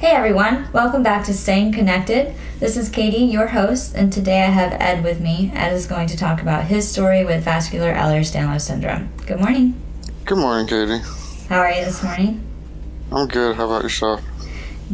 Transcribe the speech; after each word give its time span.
Hey 0.00 0.12
everyone, 0.12 0.66
welcome 0.72 1.02
back 1.02 1.26
to 1.26 1.34
Staying 1.34 1.72
Connected. 1.72 2.34
This 2.58 2.78
is 2.78 2.88
Katie, 2.88 3.18
your 3.18 3.48
host, 3.48 3.94
and 3.94 4.10
today 4.10 4.44
I 4.44 4.46
have 4.46 4.72
Ed 4.80 5.04
with 5.04 5.20
me. 5.20 5.52
Ed 5.52 5.74
is 5.74 5.86
going 5.86 6.06
to 6.06 6.16
talk 6.16 6.40
about 6.40 6.64
his 6.64 6.90
story 6.90 7.22
with 7.22 7.44
vascular 7.44 7.92
Ehlers-Danlos 7.92 8.62
syndrome. 8.62 9.10
Good 9.26 9.38
morning. 9.40 9.78
Good 10.24 10.38
morning, 10.38 10.66
Katie. 10.66 11.02
How 11.50 11.58
are 11.58 11.70
you 11.70 11.84
this 11.84 12.02
morning? 12.02 12.42
I'm 13.12 13.28
good. 13.28 13.56
How 13.56 13.66
about 13.66 13.82
yourself? 13.82 14.22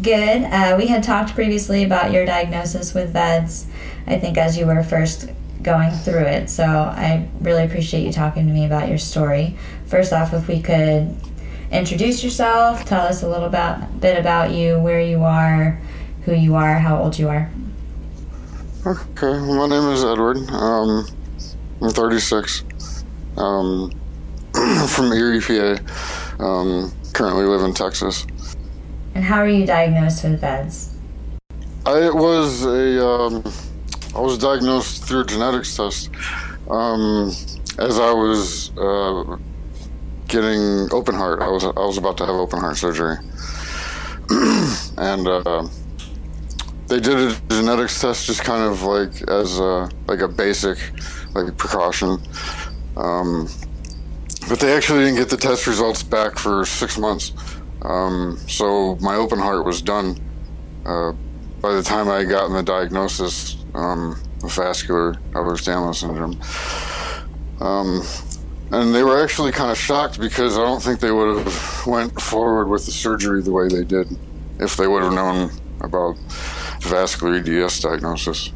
Good. 0.03 0.42
Uh, 0.42 0.74
we 0.77 0.88
had 0.88 1.04
talked 1.04 1.35
previously 1.35 1.85
about 1.85 2.11
your 2.11 2.27
diagnosis 2.27 2.93
with 2.93 3.13
VEDS, 3.13 3.67
I 4.09 4.19
think, 4.19 4.37
as 4.37 4.59
you 4.59 4.67
were 4.67 4.83
first 4.83 5.31
going 5.63 5.93
through 5.93 6.25
it. 6.25 6.51
So 6.51 6.65
I 6.65 7.29
really 7.41 7.63
appreciate 7.63 8.04
you 8.04 8.13
talking 8.13 8.49
to 8.49 8.53
me 8.53 8.67
about 8.67 8.88
your 8.88 8.99
story. 8.99 9.57
First 9.87 10.13
off, 10.13 10.35
if 10.35 10.49
we 10.49 10.61
could 10.61 11.15
introduce 11.71 12.22
yourself, 12.22 12.85
tell 12.85 13.06
us 13.06 13.22
a 13.22 13.28
little 13.28 13.46
about, 13.46 14.01
bit 14.01 14.19
about 14.19 14.53
you, 14.53 14.78
where 14.80 15.01
you 15.01 15.22
are, 15.22 15.80
who 16.24 16.34
you 16.34 16.55
are, 16.55 16.79
how 16.79 17.02
old 17.02 17.19
you 17.19 17.29
are. 17.29 17.51
Okay, 18.87 19.38
my 19.38 19.66
name 19.66 19.91
is 19.91 20.05
Edward. 20.05 20.38
Um, 20.51 21.07
I'm 21.83 21.91
36. 21.91 22.65
Um, 23.37 23.91
from 24.88 25.12
Erie, 25.12 25.41
PA. 25.41 25.79
Um, 26.38 26.93
currently 27.12 27.45
live 27.45 27.62
in 27.62 27.74
Texas. 27.74 28.27
And 29.15 29.24
how 29.24 29.38
are 29.38 29.48
you 29.48 29.66
diagnosed 29.66 30.23
with 30.23 30.41
VEDS? 30.41 30.93
I 31.87 32.10
was 32.10 32.65
a 32.65 33.07
um, 33.07 33.45
I 34.15 34.21
was 34.21 34.38
diagnosed 34.38 35.05
through 35.05 35.21
a 35.21 35.24
genetics 35.24 35.77
test 35.77 36.10
um, 36.69 37.29
as 37.79 37.98
I 37.98 38.12
was 38.12 38.71
uh, 38.77 39.37
getting 40.29 40.89
open 40.93 41.15
heart. 41.15 41.43
I 41.43 41.48
was 41.48 41.65
I 41.65 41.87
was 41.87 41.98
about 41.98 42.16
to 42.19 42.27
have 42.27 42.35
open 42.37 42.61
heart 42.61 42.77
surgery, 42.77 43.16
and 44.99 45.29
uh, 45.29 45.69
they 46.89 47.01
did 47.01 47.19
a 47.19 47.41
genetics 47.51 48.01
test 48.01 48.27
just 48.27 48.45
kind 48.45 48.63
of 48.63 48.82
like 48.82 49.23
as 49.29 49.59
a, 49.59 49.88
like 50.09 50.21
a 50.21 50.29
basic 50.29 50.79
like 51.35 51.57
precaution. 51.57 52.19
Um, 52.97 53.49
but 54.49 54.60
they 54.60 54.73
actually 54.74 55.01
didn't 55.01 55.16
get 55.19 55.30
the 55.30 55.37
test 55.37 55.66
results 55.66 56.02
back 56.02 56.38
for 56.38 56.65
six 56.65 56.99
months. 56.99 57.32
Um, 57.82 58.38
so 58.47 58.97
my 59.01 59.16
open 59.16 59.38
heart 59.38 59.66
was 59.66 59.82
done 59.82 60.16
uh, 60.85 61.13
by 61.63 61.74
the 61.74 61.82
time 61.82 62.09
I 62.09 62.24
got 62.24 62.49
the 62.51 62.63
diagnosis 62.63 63.65
um, 63.74 64.16
of 64.42 64.54
vascular 64.54 65.14
Ehlers-Danlos 65.34 65.97
syndrome. 65.97 66.38
Um, 67.60 68.02
and 68.72 68.95
they 68.95 69.03
were 69.03 69.22
actually 69.22 69.53
kind 69.53 69.70
of 69.70 69.78
shocked 69.78 70.19
because 70.20 70.56
I 70.59 70.62
don't 70.62 70.83
think 70.83 71.00
they 71.00 71.12
would 71.12 71.39
have 71.39 71.86
went 71.86 72.20
forward 72.20 72.67
with 72.69 72.84
the 72.86 72.92
surgery 72.92 73.42
the 73.42 73.53
way 73.53 73.69
they 73.69 73.84
did 73.84 74.09
if 74.59 74.77
they 74.77 74.86
would 74.86 75.03
have 75.03 75.12
known 75.12 75.50
about 75.81 76.17
vascular 76.81 77.34
EDS 77.37 77.81
diagnosis. 77.81 78.50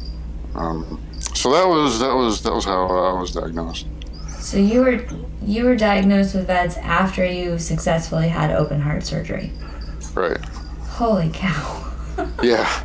Um, 0.55 1.01
so 1.33 1.51
that 1.51 1.67
was 1.67 1.99
that 1.99 2.13
was 2.13 2.41
that 2.43 2.53
was 2.53 2.65
how 2.65 2.85
I 2.87 3.19
was 3.19 3.31
diagnosed. 3.31 3.87
So 4.39 4.57
you 4.57 4.81
were 4.81 5.05
you 5.43 5.63
were 5.65 5.75
diagnosed 5.75 6.35
with 6.35 6.47
VEDS 6.47 6.77
after 6.77 7.25
you 7.25 7.57
successfully 7.57 8.27
had 8.27 8.51
open 8.51 8.81
heart 8.81 9.03
surgery. 9.03 9.51
Right. 10.13 10.43
Holy 10.81 11.29
cow. 11.33 11.93
yeah. 12.43 12.83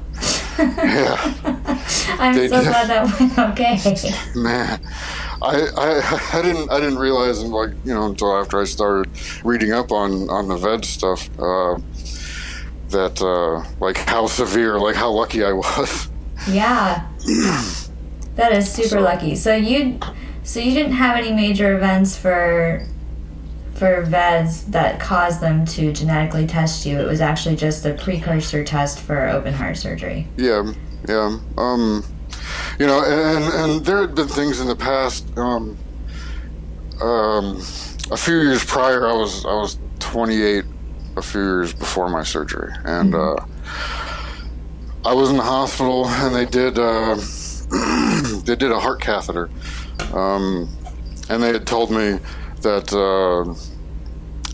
Yeah. 0.59 1.35
I'm 2.19 2.35
They 2.35 2.49
so 2.49 2.61
did. 2.63 2.69
glad 2.69 2.89
that 2.89 3.21
went 3.21 3.39
okay. 3.61 3.79
Man, 4.41 4.81
I, 5.43 5.69
I 5.77 6.31
I 6.39 6.43
didn't 6.43 6.71
I 6.71 6.81
didn't 6.81 6.99
realize 6.99 7.43
like 7.43 7.71
you 7.85 7.95
know 7.95 8.07
until 8.07 8.37
after 8.37 8.61
I 8.61 8.65
started 8.65 9.11
reading 9.45 9.73
up 9.73 9.93
on 9.93 10.29
on 10.31 10.49
the 10.49 10.57
VED 10.57 10.85
stuff 10.85 11.29
uh, 11.39 11.79
that 12.91 13.21
uh, 13.23 13.65
like 13.81 13.97
how 13.97 14.27
severe 14.43 14.79
like 14.79 14.97
how 14.97 15.11
lucky 15.11 15.45
I 15.45 15.53
was. 15.53 16.09
Yeah. 16.49 17.07
That 18.37 18.53
is 18.53 18.71
super 18.71 18.89
So- 18.89 19.01
lucky. 19.01 19.35
So 19.35 19.55
you 19.55 19.99
so 20.43 20.61
you 20.61 20.73
didn't 20.75 20.93
have 20.93 21.17
any 21.17 21.33
major 21.33 21.75
events 21.75 22.19
for 22.19 22.87
for 23.73 24.03
VEDS 24.03 24.65
that 24.73 25.01
caused 25.01 25.41
them 25.41 25.65
to 25.67 25.91
genetically 25.93 26.47
test 26.47 26.85
you. 26.85 26.99
It 27.01 27.07
was 27.07 27.23
actually 27.23 27.57
just 27.57 27.85
a 27.87 27.95
precursor 27.95 28.63
test 28.63 29.01
for 29.01 29.27
open 29.29 29.55
heart 29.55 29.79
surgery. 29.79 30.29
Yeah, 30.37 30.71
yeah. 31.09 31.39
Um, 31.57 32.05
you 32.79 32.87
know, 32.87 33.03
and 33.03 33.45
and 33.45 33.85
there 33.85 34.01
had 34.01 34.15
been 34.15 34.29
things 34.29 34.61
in 34.61 34.67
the 34.67 34.77
past. 34.77 35.37
Um, 35.37 35.77
um, 37.01 37.57
a 38.11 38.17
few 38.17 38.41
years 38.41 38.65
prior, 38.65 39.07
I 39.07 39.13
was 39.13 39.45
I 39.45 39.55
was 39.55 39.79
28. 39.99 40.65
A 41.19 41.23
few 41.23 41.41
years 41.41 41.73
before 41.73 42.11
my 42.11 42.23
surgery, 42.23 42.71
and 42.85 43.15
uh, 43.15 43.37
I 45.03 45.15
was 45.15 45.31
in 45.31 45.39
the 45.39 45.43
hospital, 45.43 46.07
and 46.07 46.35
they 46.35 46.45
did 46.45 46.79
uh, 46.79 47.15
they 48.45 48.55
did 48.55 48.71
a 48.71 48.79
heart 48.79 49.01
catheter, 49.01 49.49
um, 50.13 50.69
and 51.31 51.43
they 51.43 51.55
had 51.55 51.67
told 51.67 51.91
me 51.91 52.19
that 52.61 52.93
uh, 52.93 53.51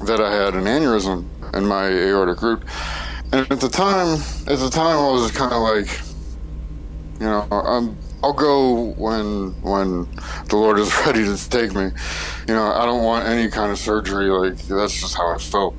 that 0.04 0.20
I 0.20 0.32
had 0.32 0.54
an 0.54 0.64
aneurysm 0.64 1.26
in 1.52 1.66
my 1.66 1.88
aortic 1.88 2.40
root, 2.42 2.62
and 3.32 3.50
at 3.50 3.60
the 3.60 3.68
time, 3.68 4.20
at 4.46 4.58
the 4.58 4.68
time, 4.70 4.98
I 4.98 5.10
was 5.10 5.30
kind 5.30 5.52
of 5.52 5.62
like, 5.62 5.88
you 7.22 7.28
know, 7.28 7.46
I'm, 7.52 7.96
I'll 8.24 8.32
go 8.32 8.94
when 8.94 9.52
when 9.62 10.08
the 10.48 10.56
Lord 10.56 10.80
is 10.80 10.92
ready 11.06 11.24
to 11.24 11.50
take 11.50 11.72
me. 11.72 11.84
You 12.48 12.54
know, 12.54 12.72
I 12.72 12.84
don't 12.84 13.04
want 13.04 13.28
any 13.28 13.48
kind 13.48 13.70
of 13.70 13.78
surgery. 13.78 14.28
Like 14.28 14.58
that's 14.66 15.00
just 15.00 15.16
how 15.16 15.32
I 15.32 15.38
felt. 15.38 15.76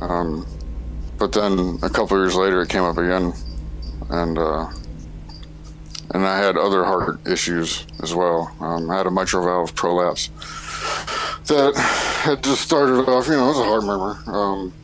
Um, 0.00 0.46
but 1.18 1.32
then 1.32 1.80
a 1.82 1.90
couple 1.90 2.16
years 2.16 2.36
later, 2.36 2.62
it 2.62 2.68
came 2.68 2.84
up 2.84 2.96
again, 2.96 3.32
and 4.08 4.38
uh, 4.38 4.68
and 6.14 6.24
I 6.24 6.38
had 6.38 6.56
other 6.56 6.84
heart 6.84 7.26
issues 7.26 7.84
as 8.00 8.14
well. 8.14 8.54
Um, 8.60 8.88
I 8.88 8.98
had 8.98 9.06
a 9.08 9.10
mitral 9.10 9.44
valve 9.44 9.74
prolapse 9.74 10.28
that 11.48 11.74
had 12.22 12.44
just 12.44 12.62
started 12.62 13.00
off. 13.08 13.26
You 13.26 13.32
know, 13.32 13.46
it 13.46 13.48
was 13.48 13.58
a 13.58 13.64
heart 13.64 13.82
murmur. 13.82 14.18
Um, 14.28 14.74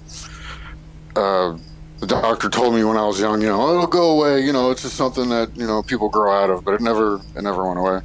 uh, 1.15 1.57
the 2.01 2.07
doctor 2.07 2.49
told 2.51 2.75
me 2.75 2.85
when 2.85 2.97
I 2.97 3.07
was 3.07 3.21
young, 3.21 3.41
you 3.41 3.49
know, 3.49 3.71
it'll 3.71 3.87
go 3.87 4.11
away. 4.19 4.41
You 4.41 4.53
know, 4.53 4.71
it's 4.71 4.83
just 4.83 4.97
something 4.97 5.29
that 5.31 5.57
you 5.57 5.67
know 5.67 5.83
people 5.83 6.09
grow 6.09 6.33
out 6.33 6.51
of, 6.51 6.65
but 6.65 6.75
it 6.75 6.81
never 6.81 7.21
it 7.37 7.43
never 7.43 7.67
went 7.67 7.79
away. 7.79 8.01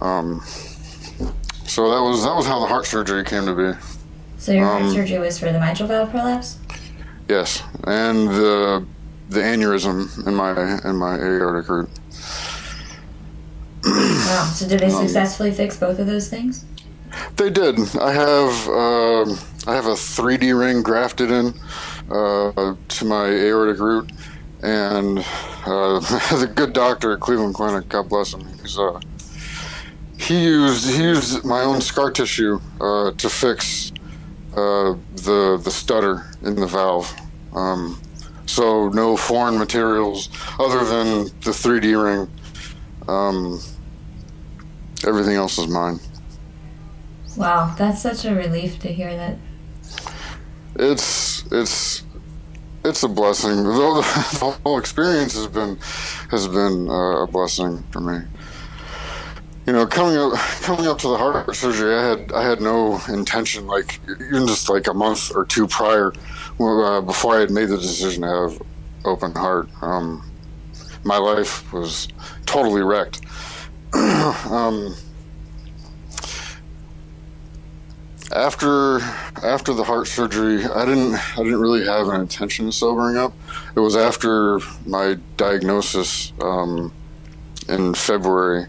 Um, 0.00 0.40
so 1.66 1.90
that 1.90 2.02
was 2.02 2.22
that 2.24 2.34
was 2.34 2.46
how 2.46 2.60
the 2.60 2.66
heart 2.66 2.86
surgery 2.86 3.24
came 3.24 3.46
to 3.46 3.54
be. 3.54 3.78
So 4.36 4.52
your 4.52 4.66
heart 4.66 4.82
Um, 4.82 4.92
surgery 4.92 5.18
was 5.18 5.38
for 5.38 5.50
the 5.52 5.58
mitral 5.58 5.88
valve 5.88 6.10
prolapse? 6.10 6.58
Yes, 7.28 7.62
and 7.84 8.28
the 8.28 8.86
the 9.28 9.40
aneurysm 9.40 10.26
in 10.26 10.34
my 10.34 10.52
in 10.88 10.96
my 10.96 11.16
aortic 11.18 11.68
root. 11.68 11.90
Wow. 13.84 14.50
So 14.54 14.68
did 14.68 14.80
they 14.80 14.86
Um, 14.86 14.92
successfully 15.06 15.50
fix 15.50 15.76
both 15.76 15.98
of 15.98 16.06
those 16.06 16.28
things? 16.28 16.64
They 17.36 17.50
did. 17.50 17.78
I 17.96 18.12
have 18.12 18.68
um, 18.68 19.38
I 19.66 19.74
have 19.74 19.86
a 19.86 19.96
3D 19.96 20.58
ring 20.58 20.82
grafted 20.82 21.30
in 21.30 21.54
uh, 22.10 22.74
to 22.88 23.04
my 23.04 23.26
aortic 23.26 23.78
root, 23.80 24.10
and 24.62 25.18
uh, 25.66 26.00
the 26.38 26.50
good 26.54 26.72
doctor 26.72 27.12
at 27.12 27.20
Cleveland 27.20 27.54
Clinic, 27.54 27.88
God 27.88 28.08
bless 28.08 28.34
him, 28.34 28.46
he's, 28.60 28.78
uh, 28.78 29.00
he 30.18 30.42
used 30.42 30.90
he 30.90 31.02
used 31.02 31.44
my 31.44 31.62
own 31.62 31.80
scar 31.80 32.10
tissue 32.10 32.60
uh, 32.80 33.12
to 33.12 33.30
fix 33.30 33.92
uh, 34.52 34.94
the 35.14 35.60
the 35.62 35.70
stutter 35.70 36.26
in 36.42 36.56
the 36.56 36.66
valve. 36.66 37.14
Um, 37.54 38.00
so 38.46 38.88
no 38.88 39.16
foreign 39.16 39.58
materials 39.58 40.30
other 40.58 40.84
than 40.84 41.24
the 41.42 41.50
3D 41.50 42.02
ring. 42.02 42.30
Um, 43.06 43.60
everything 45.06 45.36
else 45.36 45.58
is 45.58 45.68
mine. 45.68 46.00
Wow, 47.36 47.74
that's 47.78 48.02
such 48.02 48.24
a 48.24 48.34
relief 48.34 48.78
to 48.80 48.88
hear 48.92 49.14
that. 49.16 49.36
it's 50.76 51.27
it's 51.50 52.04
it's 52.84 53.02
a 53.02 53.08
blessing. 53.08 53.56
The 53.64 53.72
whole, 53.72 53.94
the 54.02 54.58
whole 54.64 54.78
experience 54.78 55.34
has 55.34 55.46
been 55.48 55.78
has 56.30 56.48
been 56.48 56.88
uh, 56.88 57.22
a 57.22 57.26
blessing 57.26 57.84
for 57.90 58.00
me. 58.00 58.20
You 59.66 59.74
know, 59.74 59.86
coming 59.86 60.16
up 60.16 60.32
coming 60.62 60.86
up 60.86 60.98
to 61.00 61.08
the 61.08 61.18
heart 61.18 61.54
surgery, 61.54 61.94
I 61.94 62.08
had 62.08 62.32
I 62.32 62.42
had 62.42 62.60
no 62.60 63.00
intention, 63.08 63.66
like 63.66 64.00
even 64.28 64.46
just 64.46 64.68
like 64.68 64.86
a 64.86 64.94
month 64.94 65.30
or 65.34 65.44
two 65.44 65.66
prior, 65.68 66.12
uh, 66.58 67.00
before 67.02 67.36
I 67.36 67.40
had 67.40 67.50
made 67.50 67.68
the 67.68 67.76
decision 67.76 68.22
to 68.22 68.28
have 68.28 68.62
open 69.04 69.32
heart. 69.34 69.68
Um, 69.82 70.24
my 71.04 71.18
life 71.18 71.70
was 71.72 72.08
totally 72.46 72.82
wrecked. 72.82 73.20
um, 73.94 74.94
after 78.32 79.00
after 79.42 79.74
the 79.74 79.82
heart 79.84 80.06
surgery, 80.06 80.64
I 80.64 80.84
didn't 80.84 81.14
I 81.14 81.42
didn't 81.42 81.60
really 81.60 81.84
have 81.86 82.08
an 82.08 82.20
intention 82.20 82.68
of 82.68 82.74
sobering 82.74 83.16
up. 83.16 83.32
It 83.74 83.80
was 83.80 83.96
after 83.96 84.60
my 84.86 85.16
diagnosis 85.36 86.32
um, 86.40 86.92
in 87.68 87.94
February 87.94 88.66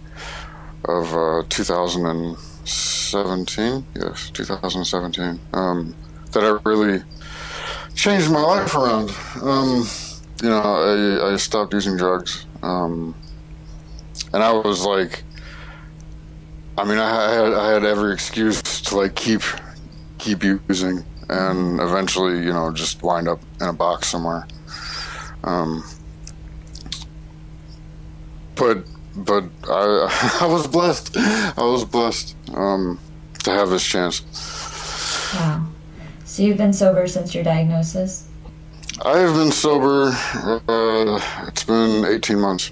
of 0.86 1.14
uh, 1.14 1.44
2017. 1.50 3.86
Yes, 3.96 4.32
2017. 4.32 5.40
Um, 5.54 5.96
that 6.32 6.44
I 6.44 6.58
really 6.70 7.04
changed 7.96 8.32
my 8.32 8.42
life 8.42 8.76
around. 8.76 9.12
Um, 9.42 9.86
you 10.42 10.50
know, 10.50 10.62
I, 10.62 11.34
I 11.34 11.38
stopped 11.38 11.74
using 11.74 11.98
drugs. 11.98 12.46
Um, 12.62 13.16
and 14.34 14.44
I 14.44 14.52
was 14.52 14.86
like, 14.86 15.24
I 16.80 16.86
mean, 16.86 16.98
I 16.98 17.34
had, 17.34 17.54
I 17.54 17.74
had 17.74 17.84
every 17.84 18.14
excuse 18.14 18.62
to 18.62 18.96
like 18.96 19.14
keep, 19.14 19.42
keep 20.18 20.46
using 20.46 21.04
and 21.28 21.82
eventually, 21.82 22.38
you 22.38 22.54
know, 22.54 22.72
just 22.72 23.04
wind 23.04 23.28
up 23.28 23.42
in 23.60 23.68
a 23.68 23.74
box 23.74 24.08
somewhere. 24.08 24.48
Um, 25.44 25.84
but, 28.56 28.86
but 29.14 29.44
I, 29.68 30.38
I 30.42 30.46
was 30.46 30.68
blessed. 30.68 31.18
I 31.18 31.64
was 31.64 31.84
blessed, 31.84 32.38
um, 32.54 32.98
to 33.44 33.52
have 33.52 33.70
this 33.70 33.86
chance. 33.86 34.22
Wow. 35.36 35.68
So 36.24 36.44
you've 36.44 36.58
been 36.58 36.72
sober 36.72 37.08
since 37.08 37.36
your 37.36 37.44
diagnosis? 37.44 38.30
I 39.04 39.18
have 39.18 39.36
been 39.36 39.52
sober. 39.52 40.12
Uh, 40.70 41.46
it's 41.46 41.66
been 41.66 42.06
18 42.06 42.40
months. 42.40 42.72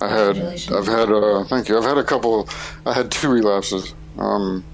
I 0.00 0.08
had, 0.08 0.36
I've 0.38 0.86
had, 0.86 1.10
uh, 1.10 1.44
thank 1.44 1.68
you. 1.68 1.78
I've 1.78 1.84
had 1.84 1.98
a 1.98 2.04
couple. 2.04 2.48
I 2.84 2.92
had 2.92 3.10
two 3.10 3.30
relapses, 3.30 3.94
um, 4.18 4.64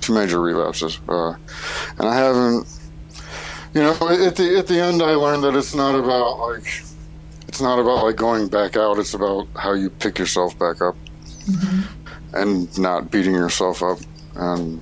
two 0.00 0.12
major 0.14 0.40
relapses, 0.40 1.00
uh, 1.08 1.34
and 1.98 2.08
I 2.08 2.14
haven't. 2.14 2.66
You 3.72 3.82
know, 3.82 3.92
at 3.92 4.36
the 4.36 4.56
at 4.58 4.66
the 4.66 4.80
end, 4.80 5.02
I 5.02 5.14
learned 5.14 5.44
that 5.44 5.54
it's 5.54 5.74
not 5.74 5.94
about 5.94 6.38
like, 6.38 6.82
it's 7.48 7.60
not 7.60 7.78
about 7.78 8.04
like 8.04 8.16
going 8.16 8.48
back 8.48 8.76
out. 8.76 8.98
It's 8.98 9.14
about 9.14 9.48
how 9.56 9.72
you 9.72 9.90
pick 9.90 10.18
yourself 10.18 10.58
back 10.58 10.80
up, 10.80 10.96
mm-hmm. 11.44 12.36
and 12.36 12.78
not 12.78 13.10
beating 13.10 13.34
yourself 13.34 13.82
up. 13.82 13.98
And 14.34 14.80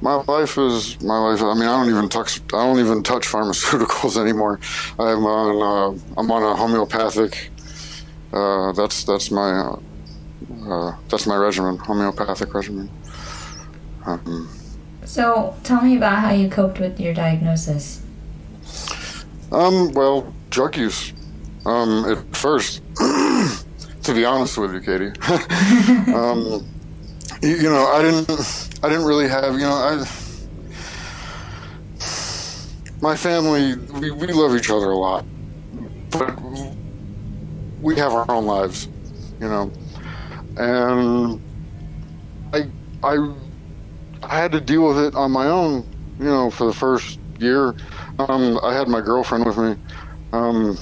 my 0.00 0.14
life 0.14 0.58
is 0.58 1.00
my 1.00 1.16
life. 1.18 1.42
I 1.42 1.54
mean, 1.54 1.62
I 1.62 1.78
don't 1.78 1.88
even 1.88 2.08
touch. 2.08 2.40
I 2.52 2.66
don't 2.66 2.80
even 2.80 3.04
touch 3.04 3.26
pharmaceuticals 3.26 4.16
anymore. 4.20 4.58
I'm 4.98 5.24
on. 5.24 5.96
Uh, 5.96 6.00
I'm 6.16 6.30
on 6.30 6.42
a 6.42 6.56
homeopathic. 6.56 7.51
Uh, 8.32 8.72
that's 8.72 9.04
that's 9.04 9.30
my. 9.30 9.76
Uh, 10.66 10.96
that's 11.08 11.26
my 11.26 11.36
regimen, 11.36 11.76
homeopathic 11.76 12.52
regimen. 12.54 12.90
Um, 14.06 14.48
so, 15.04 15.56
tell 15.64 15.82
me 15.82 15.96
about 15.96 16.18
how 16.18 16.30
you 16.30 16.48
coped 16.48 16.78
with 16.80 16.98
your 17.00 17.14
diagnosis. 17.14 18.02
Um. 19.50 19.92
Well, 19.92 20.32
drug 20.50 20.76
use. 20.76 21.12
Um. 21.66 22.04
At 22.06 22.36
first, 22.36 22.82
to 22.96 24.14
be 24.14 24.24
honest 24.24 24.56
with 24.58 24.72
you, 24.72 24.80
Katie. 24.80 25.12
um. 26.12 26.66
You, 27.42 27.56
you 27.56 27.70
know, 27.70 27.86
I 27.86 28.02
didn't. 28.02 28.30
I 28.82 28.88
didn't 28.88 29.04
really 29.04 29.28
have, 29.28 29.54
you 29.54 29.60
know, 29.60 29.72
I. 29.74 30.04
My 33.00 33.16
family, 33.16 33.74
we, 33.98 34.12
we 34.12 34.28
love 34.28 34.54
each 34.54 34.70
other 34.70 34.90
a 34.90 34.96
lot, 34.96 35.24
but 36.10 36.40
we 37.82 37.96
have 37.96 38.12
our 38.12 38.30
own 38.30 38.46
lives, 38.46 38.88
you 39.40 39.48
know, 39.48 39.70
and 40.56 41.42
I, 42.52 42.68
I, 43.02 43.34
I 44.22 44.38
had 44.38 44.52
to 44.52 44.60
deal 44.60 44.86
with 44.86 44.98
it 44.98 45.14
on 45.14 45.32
my 45.32 45.48
own, 45.48 45.84
you 46.18 46.26
know, 46.26 46.50
for 46.50 46.66
the 46.66 46.72
first 46.72 47.18
year. 47.38 47.74
Um, 48.18 48.60
I 48.62 48.72
had 48.72 48.88
my 48.88 49.00
girlfriend 49.00 49.44
with 49.44 49.58
me, 49.58 49.76
um, 50.32 50.78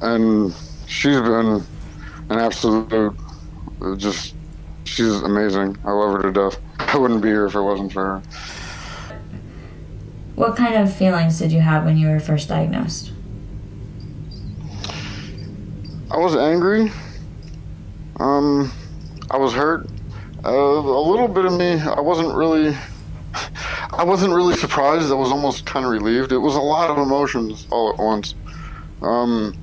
and 0.00 0.54
she's 0.86 1.20
been 1.20 1.62
an 2.30 2.38
absolute, 2.38 3.14
just, 3.98 4.34
she's 4.84 5.20
amazing. 5.22 5.76
I 5.84 5.90
love 5.92 6.14
her 6.14 6.22
to 6.22 6.32
death. 6.32 6.60
I 6.78 6.96
wouldn't 6.96 7.22
be 7.22 7.28
here 7.28 7.46
if 7.46 7.54
it 7.54 7.60
wasn't 7.60 7.92
for 7.92 8.04
her. 8.04 8.22
What 10.36 10.56
kind 10.56 10.74
of 10.74 10.94
feelings 10.94 11.38
did 11.38 11.52
you 11.52 11.60
have 11.60 11.84
when 11.84 11.98
you 11.98 12.08
were 12.08 12.18
first 12.18 12.48
diagnosed? 12.48 13.12
I 16.10 16.16
was 16.16 16.34
angry. 16.34 16.90
Um, 18.18 18.72
I 19.30 19.36
was 19.38 19.52
hurt. 19.52 19.86
Uh, 20.44 20.50
a 20.50 21.06
little 21.08 21.28
bit 21.28 21.44
of 21.44 21.52
me. 21.52 21.80
I 21.80 22.00
wasn't 22.00 22.34
really. 22.34 22.76
I 23.92 24.02
wasn't 24.02 24.32
really 24.34 24.56
surprised. 24.56 25.10
I 25.12 25.14
was 25.14 25.30
almost 25.30 25.66
kind 25.66 25.86
of 25.86 25.92
relieved. 25.92 26.32
It 26.32 26.38
was 26.38 26.56
a 26.56 26.60
lot 26.60 26.90
of 26.90 26.98
emotions 26.98 27.66
all 27.70 27.92
at 27.92 27.98
once. 27.98 28.34
Um, 29.02 29.56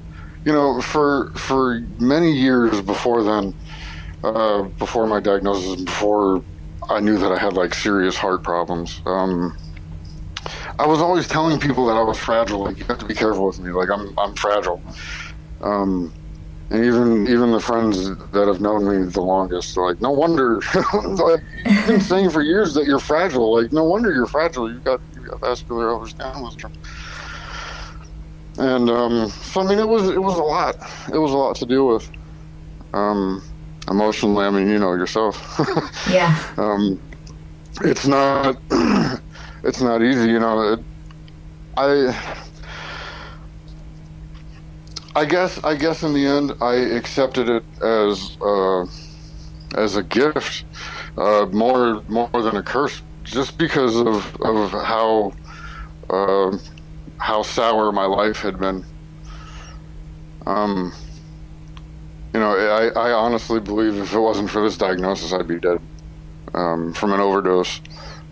you 0.45 0.53
know, 0.53 0.81
for 0.81 1.31
for 1.31 1.81
many 1.99 2.31
years 2.31 2.81
before 2.81 3.23
then, 3.23 3.53
uh, 4.23 4.63
before 4.63 5.05
my 5.05 5.19
diagnosis, 5.19 5.81
before 5.81 6.43
I 6.89 7.01
knew 7.01 7.17
that 7.17 7.31
I 7.31 7.38
had 7.38 7.53
like 7.53 7.73
serious 7.73 8.15
heart 8.15 8.43
problems. 8.43 9.01
Um, 9.05 9.57
I 10.79 10.88
was 10.88 11.00
always 11.00 11.27
telling 11.27 11.59
people 11.59 11.88
that 11.88 11.97
I 11.97 12.03
was 12.03 12.17
fragile. 12.17 12.59
Like 12.59 12.79
you 12.79 12.85
have 12.85 13.00
to 13.00 13.05
be 13.05 13.15
careful 13.15 13.47
with 13.47 13.59
me. 13.59 13.71
Like 13.71 13.89
I'm 13.89 14.17
I'm 14.17 14.33
fragile. 14.35 14.81
Um, 15.61 16.13
and 16.69 16.83
even 16.83 17.27
even 17.27 17.51
the 17.51 17.59
friends 17.59 18.09
that 18.31 18.47
have 18.47 18.59
known 18.59 18.87
me 18.87 19.09
the 19.09 19.21
longest, 19.21 19.77
are 19.77 19.87
like 19.87 20.01
no 20.01 20.11
wonder. 20.11 20.55
like 20.93 21.41
you've 21.65 21.87
been 21.87 22.01
saying 22.01 22.29
for 22.29 22.41
years 22.41 22.73
that 22.73 22.85
you're 22.85 22.99
fragile. 22.99 23.61
Like 23.61 23.71
no 23.71 23.85
wonder 23.85 24.13
you're 24.13 24.25
fragile. 24.25 24.71
You've 24.71 24.83
got 24.83 24.99
you 25.15 25.21
got 25.21 25.39
vascular 25.39 25.87
Ehlers-Danlos. 25.87 26.71
And 28.57 28.89
um, 28.89 29.29
so 29.29 29.61
I 29.61 29.67
mean, 29.67 29.79
it 29.79 29.87
was 29.87 30.09
it 30.09 30.21
was 30.21 30.37
a 30.37 30.43
lot. 30.43 30.75
It 31.13 31.17
was 31.17 31.31
a 31.31 31.37
lot 31.37 31.55
to 31.57 31.65
deal 31.65 31.87
with. 31.87 32.09
Um, 32.93 33.41
emotionally. 33.89 34.45
I 34.45 34.49
mean, 34.49 34.69
you 34.69 34.79
know 34.79 34.93
yourself. 34.93 35.37
yeah. 36.09 36.37
Um, 36.57 36.99
it's 37.81 38.07
not. 38.07 38.57
it's 39.63 39.81
not 39.81 40.01
easy. 40.01 40.31
You 40.31 40.39
know. 40.39 40.73
It, 40.73 40.79
I. 41.77 42.43
I 45.17 45.25
guess. 45.25 45.63
I 45.63 45.75
guess 45.75 46.03
in 46.03 46.13
the 46.13 46.27
end, 46.27 46.53
I 46.61 46.75
accepted 46.75 47.49
it 47.49 47.63
as 47.81 48.37
uh, 48.39 48.85
as 49.75 49.95
a 49.95 50.03
gift, 50.03 50.63
uh, 51.17 51.47
more 51.51 52.03
more 52.07 52.29
than 52.31 52.55
a 52.55 52.61
curse, 52.61 53.01
just 53.23 53.57
because 53.57 53.95
of 53.95 54.39
of 54.41 54.69
how 54.69 55.33
uh, 56.11 56.55
how 57.17 57.41
sour 57.41 57.91
my 57.91 58.05
life 58.05 58.41
had 58.41 58.59
been. 58.59 58.85
Um, 60.45 60.93
you 62.35 62.39
know, 62.39 62.55
I, 62.55 63.09
I 63.09 63.11
honestly 63.11 63.59
believe 63.59 63.97
if 63.97 64.13
it 64.13 64.19
wasn't 64.19 64.51
for 64.51 64.61
this 64.61 64.77
diagnosis, 64.77 65.33
I'd 65.33 65.47
be 65.47 65.59
dead 65.59 65.81
um, 66.53 66.93
from 66.93 67.11
an 67.11 67.19
overdose 67.21 67.81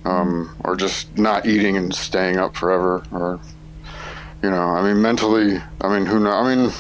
um, 0.06 0.56
or 0.64 0.76
just 0.76 1.18
not 1.18 1.48
eating 1.48 1.78
and 1.78 1.96
staying 1.96 2.38
up 2.38 2.56
forever. 2.56 3.04
Or, 3.12 3.40
you 4.44 4.50
know, 4.50 4.62
I 4.62 4.82
mean, 4.82 5.02
mentally, 5.02 5.62
I 5.82 5.98
mean, 5.98 6.06
who 6.06 6.20
knows? 6.20 6.34
I 6.34 6.56
mean, 6.56 6.74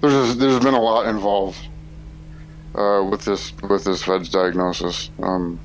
there's 0.00 0.36
there's 0.36 0.60
been 0.60 0.74
a 0.74 0.80
lot 0.80 1.06
involved 1.06 1.58
uh, 2.74 3.06
with 3.10 3.24
this 3.24 3.52
with 3.62 3.84
this 3.84 4.04
VEDS 4.04 4.28
diagnosis. 4.28 5.10
Um, 5.22 5.60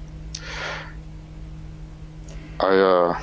I 2.59 2.67
uh, 2.67 3.21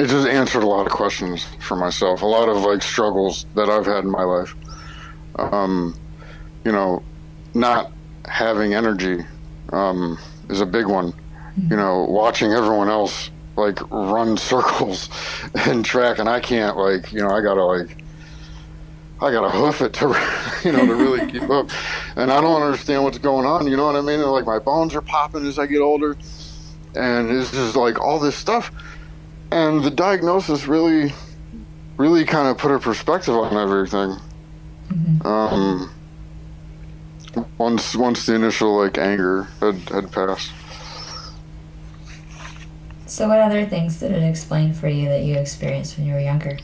it 0.00 0.06
just 0.06 0.26
answered 0.28 0.62
a 0.62 0.66
lot 0.66 0.86
of 0.86 0.92
questions 0.92 1.46
for 1.60 1.76
myself, 1.76 2.22
a 2.22 2.26
lot 2.26 2.48
of 2.48 2.62
like 2.62 2.82
struggles 2.82 3.46
that 3.54 3.68
I've 3.68 3.86
had 3.86 4.04
in 4.04 4.10
my 4.10 4.24
life 4.24 4.54
um, 5.36 5.98
you 6.64 6.72
know, 6.72 7.02
not 7.54 7.92
having 8.26 8.74
energy 8.74 9.24
um, 9.72 10.18
is 10.48 10.60
a 10.60 10.66
big 10.66 10.86
one. 10.86 11.12
Mm-hmm. 11.12 11.70
You 11.70 11.76
know, 11.76 12.06
watching 12.08 12.52
everyone 12.52 12.88
else 12.88 13.30
like 13.56 13.78
run 13.90 14.36
circles 14.38 15.08
and 15.54 15.84
track, 15.84 16.18
and 16.18 16.28
I 16.28 16.40
can't 16.40 16.76
like, 16.76 17.12
you 17.12 17.20
know, 17.20 17.30
I 17.30 17.40
gotta 17.40 17.64
like, 17.64 18.02
I 19.20 19.30
gotta 19.30 19.50
hoof 19.50 19.80
it 19.80 19.92
to, 19.94 20.06
you 20.64 20.72
know, 20.72 20.86
to 20.86 20.94
really 20.94 21.30
keep 21.30 21.48
up. 21.48 21.70
And 22.16 22.30
I 22.30 22.40
don't 22.40 22.62
understand 22.62 23.04
what's 23.04 23.18
going 23.18 23.46
on. 23.46 23.66
You 23.66 23.76
know 23.76 23.86
what 23.86 23.96
I 23.96 24.00
mean? 24.00 24.20
like 24.22 24.46
my 24.46 24.58
bones 24.58 24.94
are 24.94 25.00
popping 25.00 25.46
as 25.46 25.58
I 25.58 25.66
get 25.66 25.80
older, 25.80 26.16
and 26.94 27.30
it's 27.30 27.50
just 27.50 27.76
like 27.76 28.00
all 28.00 28.18
this 28.18 28.36
stuff. 28.36 28.72
And 29.50 29.84
the 29.84 29.90
diagnosis 29.90 30.66
really, 30.66 31.12
really 31.96 32.24
kind 32.24 32.48
of 32.48 32.58
put 32.58 32.72
a 32.72 32.78
perspective 32.78 33.34
on 33.34 33.56
everything. 33.56 34.18
Mm-hmm. 34.88 35.26
Um, 35.26 35.90
once 37.58 37.94
once 37.96 38.26
the 38.26 38.34
initial 38.34 38.76
like 38.76 38.98
anger 38.98 39.44
had 39.60 39.76
had 39.90 40.12
passed. 40.12 40.50
So, 43.14 43.28
what 43.28 43.38
other 43.38 43.64
things 43.64 44.00
did 44.00 44.10
it 44.10 44.24
explain 44.24 44.72
for 44.72 44.88
you 44.88 45.08
that 45.08 45.22
you 45.22 45.36
experienced 45.36 45.96
when 45.96 46.08
you 46.08 46.14
were 46.14 46.20
younger? 46.20 46.58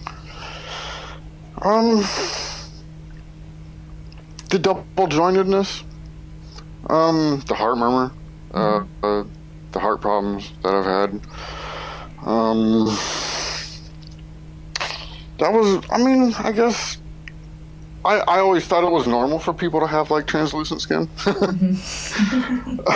Um, 1.62 1.98
the 4.48 4.58
double 4.58 5.06
jointedness, 5.06 5.84
um, 6.88 7.40
the 7.46 7.54
heart 7.54 7.78
murmur, 7.78 8.12
uh, 8.52 8.80
mm-hmm. 8.80 9.04
uh, 9.04 9.24
the 9.70 9.78
heart 9.78 10.00
problems 10.00 10.50
that 10.64 10.74
I've 10.74 10.84
had. 10.84 11.20
Um, 12.26 12.86
that 15.38 15.52
was, 15.52 15.84
I 15.88 15.98
mean, 16.02 16.34
I 16.36 16.50
guess 16.50 16.98
I, 18.04 18.16
I 18.26 18.40
always 18.40 18.66
thought 18.66 18.82
it 18.82 18.90
was 18.90 19.06
normal 19.06 19.38
for 19.38 19.54
people 19.54 19.78
to 19.78 19.86
have 19.86 20.10
like 20.10 20.26
translucent 20.26 20.80
skin. 20.80 21.08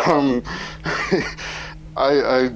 um, 0.09 0.43
I, 1.97 2.21
I 2.21 2.51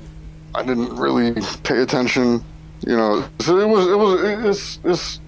I 0.59 0.65
didn't 0.65 0.97
really 0.97 1.35
pay 1.63 1.81
attention 1.81 2.45
you 2.87 2.97
know, 2.97 3.29
so 3.41 3.59
it 3.59 3.69
was 3.69 3.87
it 3.89 3.99
was 3.99 4.23
it's 4.23 4.81
it's 4.85 5.21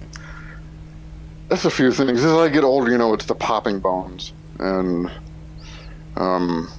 that's 1.48 1.64
a 1.64 1.70
few 1.70 1.90
things. 1.90 2.24
As 2.24 2.32
I 2.32 2.48
get 2.48 2.62
older, 2.62 2.92
you 2.92 2.98
know, 2.98 3.12
it's 3.12 3.26
the 3.26 3.34
popping 3.34 3.80
bones 3.80 4.32
and 4.58 5.10
um, 6.16 6.70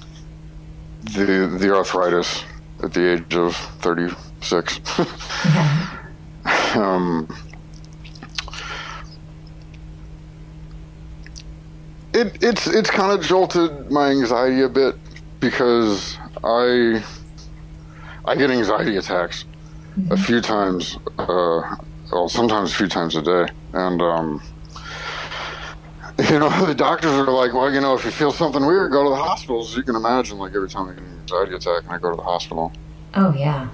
the 1.02 1.56
the 1.60 1.74
arthritis 1.74 2.42
at 2.82 2.94
the 2.94 3.12
age 3.12 3.34
of 3.34 3.54
thirty 3.80 4.08
six. 4.40 4.80
Um, 6.74 7.28
it 12.12 12.42
it's 12.42 12.66
it's 12.66 12.90
kind 12.90 13.12
of 13.12 13.24
jolted 13.24 13.92
my 13.92 14.08
anxiety 14.08 14.62
a 14.62 14.68
bit 14.68 14.96
because 15.38 16.16
I 16.42 17.04
I 18.24 18.36
get 18.36 18.50
anxiety 18.50 18.96
attacks 18.96 19.44
a 20.10 20.16
few 20.16 20.40
times, 20.40 20.98
uh, 21.18 21.76
well, 22.10 22.28
sometimes 22.28 22.72
a 22.72 22.74
few 22.74 22.88
times 22.88 23.16
a 23.16 23.22
day, 23.22 23.46
and 23.72 24.00
um, 24.00 24.42
you 26.30 26.38
know 26.38 26.48
the 26.66 26.74
doctors 26.74 27.12
are 27.12 27.30
like, 27.30 27.52
well, 27.52 27.72
you 27.72 27.80
know, 27.80 27.94
if 27.94 28.04
you 28.04 28.10
feel 28.10 28.32
something 28.32 28.64
weird, 28.64 28.92
go 28.92 29.04
to 29.04 29.10
the 29.10 29.16
hospital. 29.16 29.66
You 29.66 29.82
can 29.82 29.96
imagine, 29.96 30.38
like 30.38 30.54
every 30.54 30.68
time 30.68 30.88
I 30.88 30.94
get 30.94 31.02
an 31.02 31.20
anxiety 31.20 31.54
attack, 31.54 31.84
and 31.84 31.92
I 31.92 31.98
go 31.98 32.10
to 32.10 32.16
the 32.16 32.22
hospital. 32.22 32.72
Oh 33.14 33.34
yeah. 33.34 33.68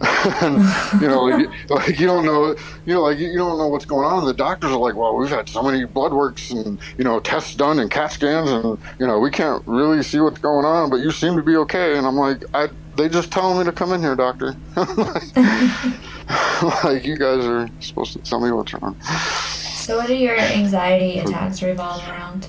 and 0.42 0.62
you 1.02 1.08
know, 1.08 1.24
like, 1.24 1.48
like 1.70 1.98
you 1.98 2.06
don't 2.06 2.24
know, 2.24 2.54
you 2.86 2.94
know, 2.94 3.02
like 3.02 3.18
you 3.18 3.36
don't 3.36 3.58
know 3.58 3.66
what's 3.66 3.84
going 3.84 4.06
on. 4.06 4.24
The 4.24 4.32
doctors 4.32 4.70
are 4.70 4.78
like, 4.78 4.94
"Well, 4.94 5.16
we've 5.16 5.28
had 5.28 5.48
so 5.48 5.62
many 5.62 5.84
blood 5.84 6.12
works 6.12 6.52
and 6.52 6.78
you 6.96 7.02
know 7.02 7.18
tests 7.18 7.56
done 7.56 7.80
and 7.80 7.90
CAT 7.90 8.12
scans, 8.12 8.48
and 8.50 8.78
you 9.00 9.06
know 9.08 9.18
we 9.18 9.30
can't 9.30 9.66
really 9.66 10.04
see 10.04 10.20
what's 10.20 10.38
going 10.38 10.64
on, 10.64 10.88
but 10.90 10.96
you 10.96 11.10
seem 11.10 11.34
to 11.34 11.42
be 11.42 11.56
okay." 11.56 11.98
And 11.98 12.06
I'm 12.06 12.16
like, 12.16 12.44
"I 12.54 12.68
they 12.98 13.08
just 13.08 13.30
telling 13.30 13.58
me 13.58 13.64
to 13.64 13.72
come 13.72 13.92
in 13.92 14.00
here, 14.00 14.16
doctor. 14.16 14.56
like, 14.76 15.36
like 16.84 17.04
you 17.04 17.16
guys 17.16 17.44
are 17.44 17.70
supposed 17.80 18.12
to 18.12 18.18
tell 18.18 18.40
me 18.40 18.50
what's 18.50 18.74
wrong." 18.74 19.00
So 19.02 19.96
what 19.96 20.08
do 20.08 20.14
your 20.14 20.36
anxiety 20.38 21.20
attacks 21.20 21.62
revolve 21.62 22.06
around? 22.08 22.48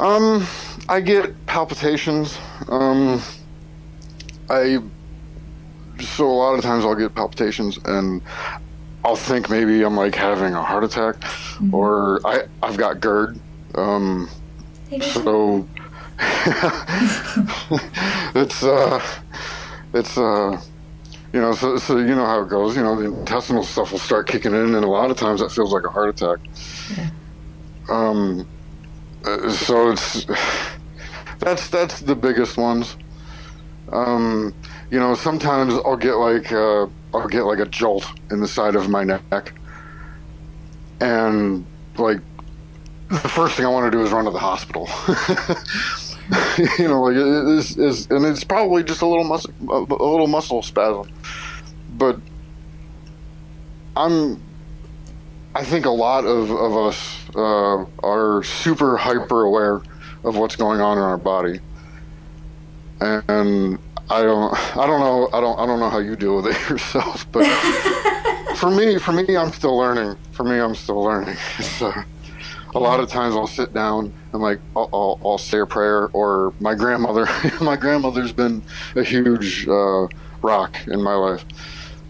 Um, 0.00 0.46
I 0.88 1.00
get 1.00 1.44
palpitations. 1.46 2.38
Um, 2.68 3.20
I 4.48 4.78
so 6.00 6.26
a 6.26 6.32
lot 6.32 6.54
of 6.54 6.62
times 6.62 6.84
I'll 6.84 6.94
get 6.94 7.14
palpitations 7.14 7.78
and 7.84 8.22
I'll 9.04 9.16
think 9.16 9.50
maybe 9.50 9.82
I'm 9.82 9.96
like 9.96 10.14
having 10.14 10.54
a 10.54 10.62
heart 10.62 10.84
attack 10.84 11.16
or 11.72 12.26
I 12.26 12.44
I've 12.62 12.76
got 12.76 13.00
GERD. 13.00 13.40
Um, 13.74 14.30
so 15.00 15.66
it's 18.34 18.62
uh 18.62 19.00
it's 19.94 20.18
uh 20.18 20.60
you 21.32 21.40
know 21.40 21.52
so, 21.52 21.76
so 21.76 21.98
you 21.98 22.14
know 22.14 22.26
how 22.26 22.42
it 22.42 22.48
goes. 22.48 22.76
You 22.76 22.82
know 22.82 22.96
the 22.96 23.06
intestinal 23.06 23.62
stuff 23.62 23.92
will 23.92 23.98
start 23.98 24.26
kicking 24.26 24.52
in 24.52 24.74
and 24.74 24.84
a 24.84 24.88
lot 24.88 25.10
of 25.10 25.16
times 25.16 25.40
that 25.40 25.52
feels 25.52 25.72
like 25.72 25.84
a 25.84 25.90
heart 25.90 26.08
attack. 26.10 26.38
Yeah. 26.96 27.10
um 27.88 28.48
uh, 29.24 29.50
so 29.50 29.90
it's 29.90 30.26
that's 31.38 31.68
that's 31.68 32.00
the 32.00 32.16
biggest 32.16 32.56
ones. 32.56 32.96
Um 33.92 34.54
you 34.90 34.98
know 34.98 35.14
sometimes 35.14 35.74
i'll 35.74 35.96
get 35.96 36.14
like 36.14 36.50
uh 36.50 36.86
i'll 37.14 37.28
get 37.28 37.42
like 37.42 37.58
a 37.58 37.66
jolt 37.66 38.06
in 38.30 38.40
the 38.40 38.48
side 38.48 38.74
of 38.74 38.88
my 38.88 39.04
neck. 39.04 39.52
And 41.00 41.66
like 41.96 42.20
the 43.08 43.18
first 43.18 43.56
thing 43.56 43.64
i 43.64 43.68
want 43.68 43.90
to 43.90 43.96
do 43.96 44.02
is 44.02 44.10
run 44.10 44.24
to 44.24 44.30
the 44.30 44.38
hospital 44.38 44.86
you 46.78 46.88
know 46.88 47.02
like 47.02 47.16
it 47.16 47.58
is, 47.58 47.76
is 47.78 48.06
and 48.10 48.24
it's 48.26 48.44
probably 48.44 48.82
just 48.82 49.00
a 49.00 49.06
little 49.06 49.24
muscle 49.24 49.52
a, 49.70 49.76
a 49.76 50.08
little 50.10 50.26
muscle 50.26 50.62
spasm. 50.62 51.10
But 51.96 52.20
i'm 53.96 54.40
i 55.54 55.64
think 55.64 55.86
a 55.86 55.90
lot 55.90 56.24
of, 56.24 56.50
of 56.50 56.76
us 56.76 57.16
uh, 57.34 57.84
are 58.02 58.42
super 58.42 58.96
hyper 58.96 59.44
aware 59.44 59.80
of 60.24 60.36
what's 60.36 60.56
going 60.56 60.80
on 60.80 60.98
in 60.98 61.04
our 61.04 61.18
body. 61.18 61.60
And 63.00 63.78
i 64.10 64.22
don't 64.22 64.76
i 64.76 64.86
don't 64.86 65.00
know 65.00 65.28
i 65.32 65.40
don't 65.40 65.58
i 65.58 65.66
don't 65.66 65.80
know 65.80 65.90
how 65.90 65.98
you 65.98 66.16
deal 66.16 66.36
with 66.36 66.46
it 66.46 66.68
yourself 66.70 67.30
but 67.30 67.44
for 68.56 68.70
me 68.70 68.98
for 68.98 69.12
me 69.12 69.36
i'm 69.36 69.52
still 69.52 69.76
learning. 69.76 70.16
For 70.32 70.44
me 70.44 70.58
i'm 70.58 70.74
still 70.74 71.02
learning. 71.02 71.36
So 71.62 71.92
a 72.74 72.78
lot 72.78 73.00
of 73.00 73.08
times 73.08 73.34
I'll 73.34 73.46
sit 73.46 73.72
down 73.72 74.12
and 74.32 74.42
like 74.42 74.60
I'll, 74.76 74.90
I'll, 74.92 75.20
I'll 75.24 75.38
say 75.38 75.58
a 75.60 75.66
prayer, 75.66 76.08
or 76.08 76.52
my 76.60 76.74
grandmother. 76.74 77.26
my 77.60 77.76
grandmother's 77.76 78.32
been 78.32 78.62
a 78.94 79.02
huge 79.02 79.66
uh, 79.68 80.06
rock 80.42 80.76
in 80.86 81.02
my 81.02 81.14
life, 81.14 81.44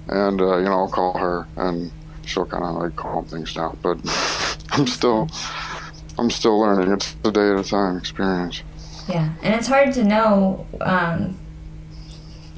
and 0.09 0.41
uh, 0.41 0.59
you 0.59 0.65
know 0.65 0.73
I'll 0.73 0.88
call 0.88 1.17
her 1.17 1.47
and 1.57 1.93
she'll 2.27 2.47
kind 2.47 2.65
of 2.65 2.77
like 2.77 2.97
calm 2.97 3.25
things 3.25 3.55
down. 3.55 3.79
But 3.83 3.99
I'm 4.73 4.87
still 4.87 5.29
I'm 6.19 6.31
still 6.31 6.59
learning. 6.59 6.93
It's 6.93 7.17
a 7.25 7.31
day 7.31 7.50
at 7.50 7.59
a 7.59 7.65
time 7.65 7.97
experience. 7.97 8.62
Yeah, 9.09 9.33
and 9.43 9.55
it's 9.55 9.69
hard 9.69 9.95
to 9.95 10.05
know, 10.05 10.67
um, 10.83 11.38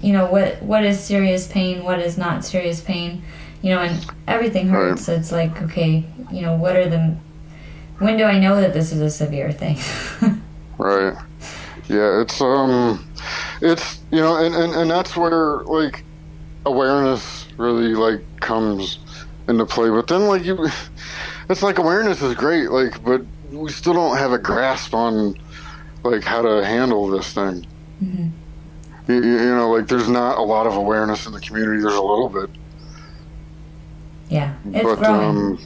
you 0.03 0.13
know, 0.13 0.27
what 0.27 0.61
what 0.63 0.85
is 0.85 0.99
serious 0.99 1.47
pain, 1.47 1.85
what 1.85 2.01
is 2.01 2.19
not 2.19 2.45
serious 2.45 2.81
pain, 2.81 3.23
you 3.63 3.71
know, 3.71 3.81
and 3.81 4.05
everything 4.27 4.69
hurts. 4.69 5.05
So 5.05 5.15
it's 5.15 5.31
like, 5.31 5.63
okay, 5.63 6.05
you 6.33 6.43
know, 6.43 6.57
what 6.57 6.75
are 6.75 6.89
the, 6.89 7.17
when 8.01 8.17
do 8.17 8.25
I 8.25 8.39
know 8.39 8.61
that 8.61 8.73
this 8.75 8.93
is 8.93 9.01
a 9.01 9.11
severe 9.11 9.53
thing? 9.53 9.79
Right. 10.79 11.15
Yeah, 11.89 12.23
it's 12.23 12.41
um 12.41 13.07
it's 13.61 14.01
you 14.11 14.21
know 14.21 14.37
and, 14.37 14.55
and, 14.55 14.73
and 14.73 14.91
that's 14.91 15.15
where 15.15 15.59
like 15.65 16.05
awareness 16.65 17.47
really 17.59 17.95
like 17.95 18.23
comes 18.41 18.99
into 19.47 19.67
play. 19.67 19.91
But 19.91 20.07
then 20.07 20.27
like 20.27 20.43
you 20.45 20.67
it's 21.51 21.63
like 21.63 21.77
awareness 21.79 22.23
is 22.23 22.35
great, 22.35 22.71
like 22.71 23.05
but 23.05 23.21
we 23.51 23.71
still 23.71 23.93
don't 23.93 24.17
have 24.17 24.33
a 24.33 24.39
grasp 24.39 24.95
on 24.95 25.35
like 26.03 26.25
how 26.25 26.41
to 26.41 26.65
handle 26.65 27.09
this 27.09 27.33
thing. 27.35 27.67
Mhm. 28.03 28.31
You, 29.07 29.15
you 29.17 29.33
you 29.33 29.55
know, 29.55 29.71
like 29.71 29.87
there's 29.87 30.09
not 30.09 30.39
a 30.39 30.43
lot 30.43 30.67
of 30.67 30.77
awareness 30.77 31.27
in 31.27 31.33
the 31.35 31.41
community. 31.41 31.83
There's 31.83 31.93
a 31.95 32.01
little 32.01 32.31
bit, 32.31 32.49
yeah, 34.31 34.55
it's 34.73 34.85
but 34.85 34.97
growing. 34.97 35.29
um, 35.29 35.59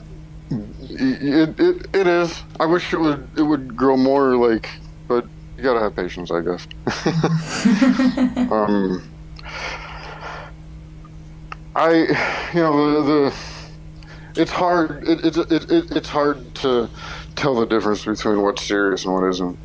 it, 1.00 1.60
it 1.60 1.86
it 1.94 2.06
is. 2.06 2.42
I 2.60 2.66
wish 2.66 2.92
it 2.92 3.00
would 3.00 3.28
it 3.36 3.42
would 3.42 3.76
grow 3.76 3.96
more. 3.96 4.36
Like, 4.36 4.68
but 5.08 5.26
you 5.56 5.62
gotta 5.62 5.80
have 5.80 5.94
patience, 5.96 6.30
I 6.30 6.40
guess. 6.40 6.66
um, 8.50 9.08
I, 11.76 12.50
you 12.54 12.60
know, 12.60 13.02
the, 13.02 13.30
the 13.30 14.40
it's 14.40 14.50
hard. 14.50 15.06
It, 15.08 15.24
it, 15.24 15.36
it, 15.50 15.70
it, 15.70 15.90
it's 15.96 16.08
hard 16.08 16.54
to 16.56 16.88
tell 17.36 17.54
the 17.54 17.66
difference 17.66 18.04
between 18.04 18.42
what's 18.42 18.62
serious 18.62 19.04
and 19.04 19.14
what 19.14 19.24
isn't. 19.28 19.58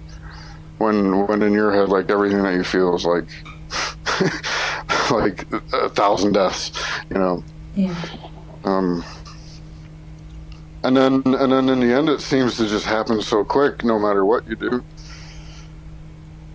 When 0.78 1.28
when 1.28 1.42
in 1.42 1.54
your 1.54 1.72
head, 1.74 1.90
like 1.90 2.10
everything 2.10 2.44
that 2.44 2.54
you 2.56 2.64
feel 2.64 2.96
is 2.96 3.06
like 3.06 3.28
like 5.12 5.52
a 5.74 5.90
thousand 5.90 6.34
deaths, 6.34 6.72
you 7.10 7.18
know. 7.18 7.44
yeah, 7.76 7.96
Um, 8.64 9.04
and 10.84 10.96
then 10.98 11.14
and 11.26 11.52
then 11.52 11.70
in 11.70 11.80
the 11.80 11.94
end, 11.94 12.10
it 12.10 12.22
seems 12.22 12.58
to 12.58 12.68
just 12.68 12.86
happen 12.86 13.22
so 13.22 13.44
quick, 13.44 13.84
no 13.84 14.00
matter 14.00 14.26
what 14.26 14.48
you 14.48 14.56
do. 14.56 14.84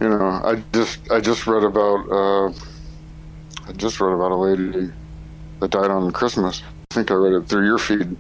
You 0.00 0.09
know, 0.11 0.40
I 0.45 0.62
just 0.73 1.11
I 1.11 1.21
just 1.21 1.47
read 1.47 1.62
about 1.64 2.09
uh, 2.11 2.49
I 3.69 3.73
just 3.76 4.00
read 4.00 4.12
about 4.12 4.33
a 4.33 4.37
lady 4.37 4.90
that 5.61 5.71
died 5.71 5.90
on 5.90 6.11
Christmas. 6.12 6.62
I 6.90 6.95
think 6.95 7.11
I 7.11 7.14
read 7.14 7.33
it 7.35 7.49
through 7.49 7.66
your 7.66 7.78
feed. 7.78 8.16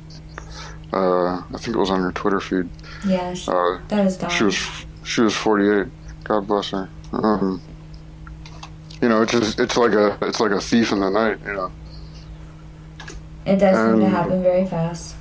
Uh, 0.92 1.38
I 1.38 1.58
think 1.58 1.76
it 1.76 1.78
was 1.78 1.90
on 1.90 2.00
your 2.00 2.12
Twitter 2.12 2.40
feed. 2.40 2.68
yeah, 3.06 3.34
sh- 3.34 3.48
Uh, 3.48 3.78
that 3.88 4.06
is 4.06 4.16
dark. 4.16 4.32
she 4.32 4.44
was 4.44 4.56
she 5.04 5.20
was 5.22 5.34
48. 5.36 5.86
God 6.22 6.46
bless 6.46 6.70
her. 6.70 6.88
Um, 7.12 7.60
you 9.02 9.08
know, 9.08 9.22
it's 9.22 9.32
just 9.32 9.58
it's 9.60 9.76
like 9.76 9.92
a 9.92 10.16
it's 10.22 10.40
like 10.40 10.52
a 10.52 10.60
thief 10.60 10.92
in 10.92 11.00
the 11.00 11.10
night. 11.10 11.38
You 11.44 11.52
know. 11.52 11.72
it 13.44 13.56
does 13.56 13.76
seem 13.76 14.00
to 14.00 14.08
happen 14.08 14.42
very 14.42 14.64
fast. 14.66 15.13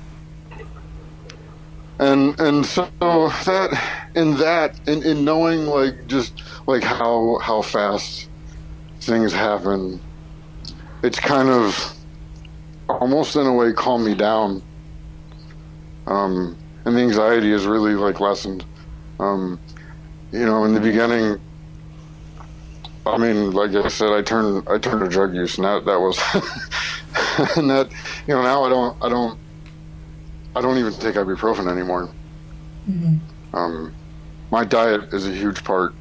And 2.04 2.40
and 2.40 2.66
so 2.66 2.90
that 3.00 4.10
in 4.16 4.36
that 4.38 4.80
in, 4.88 5.04
in 5.04 5.24
knowing 5.24 5.66
like 5.66 6.08
just 6.08 6.44
like 6.68 6.84
how 6.84 7.38
how 7.42 7.62
fast 7.62 8.30
things 9.00 9.32
happen 9.32 10.00
it's 11.04 11.20
kind 11.20 11.50
of 11.50 11.94
almost 12.90 13.36
in 13.36 13.46
a 13.46 13.54
way 13.54 13.74
calmed 13.74 14.06
me 14.06 14.16
down. 14.16 14.62
Um 16.08 16.58
and 16.86 16.96
the 16.96 17.02
anxiety 17.02 17.52
is 17.52 17.66
really 17.66 17.94
like 17.94 18.20
lessened. 18.20 18.66
Um 19.20 19.60
you 20.32 20.46
know 20.46 20.64
in 20.66 20.74
the 20.74 20.80
beginning 20.80 21.40
i 23.06 23.18
mean 23.18 23.52
like 23.52 23.76
i 23.76 23.88
said 23.88 24.10
i 24.12 24.22
turned 24.22 24.68
i 24.68 24.80
turned 24.80 25.02
to 25.02 25.08
drug 25.08 25.36
use 25.36 25.58
and 25.58 25.66
that 25.66 25.86
that 25.86 26.00
was 26.00 26.18
and 27.58 27.70
that 27.70 27.88
you 28.26 28.34
know 28.34 28.42
now 28.42 28.64
i 28.64 28.70
don't 28.70 28.98
i 29.04 29.10
don't 29.10 29.38
I 30.56 30.62
don't 30.62 30.78
even 30.78 30.94
take 30.94 31.16
ibuprofen 31.16 31.72
anymore. 31.72 32.10
hmm 32.86 33.18
Um, 33.54 33.94
my 34.52 34.64
diet 34.64 35.14
is 35.14 35.26
a 35.28 35.32
huge 35.32 35.64
part 35.64 35.94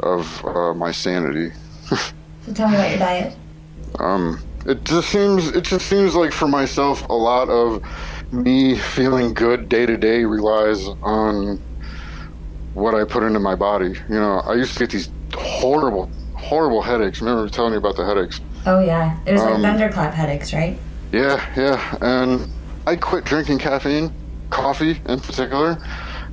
of 0.00 0.44
uh, 0.44 0.74
my 0.74 0.92
sanity. 0.92 1.52
So 2.46 2.54
tell 2.54 2.68
me 2.70 2.76
about 2.76 2.88
your 2.90 2.98
diet. 2.98 3.36
Um, 3.98 4.40
it 4.64 4.82
just 4.84 5.10
seems 5.10 5.48
it 5.48 5.64
just 5.64 5.86
seems 5.86 6.14
like 6.14 6.32
for 6.32 6.48
myself 6.48 7.06
a 7.10 7.12
lot 7.12 7.50
of 7.50 7.82
me 8.32 8.78
feeling 8.78 9.34
good 9.34 9.68
day 9.68 9.84
to 9.84 9.98
day 9.98 10.24
relies 10.24 10.86
on 11.02 11.60
what 12.72 12.94
I 12.94 13.04
put 13.04 13.22
into 13.22 13.38
my 13.40 13.54
body. 13.54 13.88
You 14.08 14.14
know, 14.14 14.40
I 14.46 14.54
used 14.54 14.72
to 14.74 14.78
get 14.78 14.90
these 14.90 15.10
horrible, 15.34 16.10
horrible 16.34 16.80
headaches. 16.80 17.20
Remember 17.20 17.46
telling 17.50 17.72
you 17.72 17.78
about 17.78 17.96
the 17.96 18.06
headaches? 18.06 18.40
Oh 18.64 18.80
yeah, 18.80 19.18
it 19.26 19.32
was 19.32 19.42
like 19.42 19.54
Um, 19.56 19.62
thunderclap 19.62 20.14
headaches, 20.14 20.54
right? 20.54 20.78
Yeah, 21.12 21.44
yeah. 21.54 21.96
And 22.00 22.48
I 22.88 22.96
quit 22.96 23.24
drinking 23.26 23.58
caffeine, 23.58 24.10
coffee 24.48 24.98
in 25.06 25.20
particular, 25.20 25.72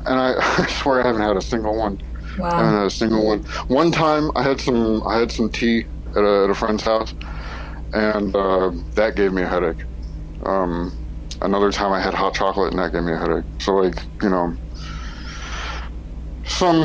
and 0.05 0.17
I, 0.19 0.35
I 0.63 0.67
swear 0.67 1.01
I 1.03 1.07
haven't 1.07 1.21
had 1.21 1.35
a 1.35 1.41
single 1.41 1.75
one. 1.77 2.01
I 2.41 2.55
haven't 2.55 2.73
Wow. 2.73 2.77
had 2.79 2.85
a 2.87 2.89
single 2.89 3.25
one. 3.25 3.43
One 3.67 3.91
time 3.91 4.31
I 4.37 4.43
had 4.43 4.61
some 4.61 5.05
I 5.05 5.17
had 5.19 5.31
some 5.33 5.49
tea 5.49 5.85
at 6.11 6.23
a, 6.23 6.43
at 6.45 6.49
a 6.49 6.55
friend's 6.55 6.83
house, 6.83 7.13
and 7.93 8.33
uh, 8.33 8.71
that 8.93 9.15
gave 9.17 9.33
me 9.33 9.41
a 9.41 9.47
headache. 9.47 9.83
Um, 10.45 10.93
another 11.41 11.73
time 11.73 11.91
I 11.91 11.99
had 11.99 12.13
hot 12.13 12.33
chocolate, 12.35 12.71
and 12.71 12.79
that 12.79 12.93
gave 12.93 13.03
me 13.03 13.11
a 13.11 13.17
headache. 13.17 13.43
So 13.59 13.75
like 13.75 13.97
you 14.21 14.29
know, 14.29 14.55
some 16.45 16.83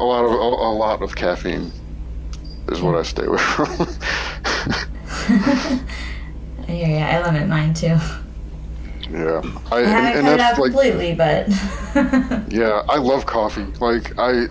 a 0.00 0.04
lot 0.04 0.24
of 0.24 0.30
a, 0.32 0.34
a 0.34 0.72
lot 0.72 1.02
of 1.02 1.14
caffeine 1.16 1.70
is 2.68 2.80
what 2.80 2.94
I 2.96 3.02
stay 3.02 3.24
away 3.26 3.38
from. 3.38 3.86
I 5.28 6.72
hear 6.72 6.98
ya. 6.98 7.06
I 7.06 7.22
limit 7.30 7.46
mine 7.46 7.74
too. 7.74 7.98
Yeah, 9.10 9.40
I, 9.70 9.80
and, 9.80 10.18
and 10.18 10.26
cut 10.26 10.26
it 10.26 10.26
out 10.26 10.36
that's 10.36 10.58
like 10.58 10.72
completely, 10.72 11.14
but 11.14 11.48
Yeah, 12.52 12.82
I 12.88 12.98
love 12.98 13.26
coffee. 13.26 13.64
Like 13.80 14.18
I, 14.18 14.46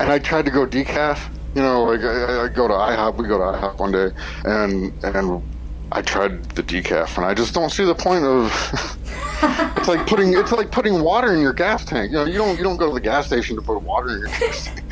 and 0.00 0.10
I 0.10 0.18
tried 0.18 0.44
to 0.46 0.50
go 0.50 0.66
decaf. 0.66 1.20
You 1.54 1.62
know, 1.62 1.84
like 1.84 2.00
I, 2.00 2.44
I 2.44 2.48
go 2.48 2.68
to 2.68 2.74
IHOP. 2.74 3.16
We 3.16 3.28
go 3.28 3.38
to 3.38 3.58
IHOP 3.58 3.78
one 3.78 3.92
day, 3.92 4.10
and 4.44 4.92
and 5.04 5.42
I 5.92 6.02
tried 6.02 6.44
the 6.50 6.62
decaf, 6.62 7.16
and 7.16 7.26
I 7.26 7.34
just 7.34 7.54
don't 7.54 7.70
see 7.70 7.84
the 7.84 7.94
point 7.94 8.24
of. 8.24 8.52
it's 9.76 9.88
like 9.88 10.06
putting 10.06 10.34
it's 10.34 10.52
like 10.52 10.70
putting 10.70 11.02
water 11.02 11.34
in 11.34 11.40
your 11.40 11.52
gas 11.52 11.84
tank. 11.84 12.10
You 12.10 12.18
know, 12.18 12.24
you 12.24 12.38
don't 12.38 12.56
you 12.56 12.64
don't 12.64 12.76
go 12.76 12.88
to 12.88 12.94
the 12.94 13.00
gas 13.00 13.26
station 13.26 13.56
to 13.56 13.62
put 13.62 13.80
water 13.82 14.10
in 14.10 14.18
your 14.20 14.28
gas 14.28 14.64
tank. 14.64 14.82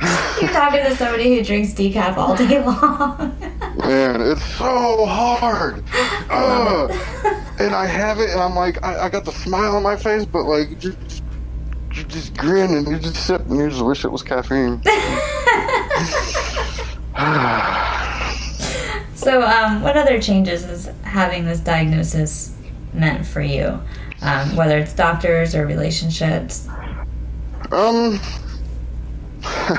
you're 0.40 0.50
talking 0.50 0.82
to 0.82 0.94
somebody 0.96 1.36
who 1.36 1.44
drinks 1.44 1.72
decaf 1.72 2.16
all 2.16 2.36
day 2.36 2.62
long. 2.64 3.38
Man, 3.78 4.20
it's 4.20 4.44
so 4.56 5.06
hard. 5.06 5.82
Ugh. 6.30 7.40
And 7.58 7.74
I 7.74 7.86
have 7.86 8.20
it, 8.20 8.30
and 8.30 8.40
I'm 8.40 8.54
like, 8.54 8.82
I, 8.82 9.06
I 9.06 9.08
got 9.08 9.24
the 9.24 9.32
smile 9.32 9.76
on 9.76 9.82
my 9.82 9.96
face, 9.96 10.24
but 10.24 10.44
like, 10.44 10.70
you 10.70 10.76
just, 10.76 11.22
you 11.94 12.04
just 12.04 12.36
grin 12.36 12.74
and 12.74 12.88
you 12.88 12.98
just 12.98 13.26
sip, 13.26 13.42
and 13.46 13.58
you 13.58 13.70
just 13.70 13.84
wish 13.84 14.04
it 14.04 14.10
was 14.10 14.22
caffeine. 14.22 14.82
so, 19.14 19.42
um, 19.42 19.82
what 19.82 19.96
other 19.96 20.20
changes 20.20 20.64
is 20.64 20.90
having 21.02 21.44
this 21.44 21.60
diagnosis 21.60 22.56
meant 22.92 23.24
for 23.24 23.40
you? 23.40 23.80
Um, 24.22 24.56
whether 24.56 24.78
it's 24.78 24.94
doctors 24.94 25.54
or 25.54 25.66
relationships. 25.66 26.68
Um, 27.70 28.20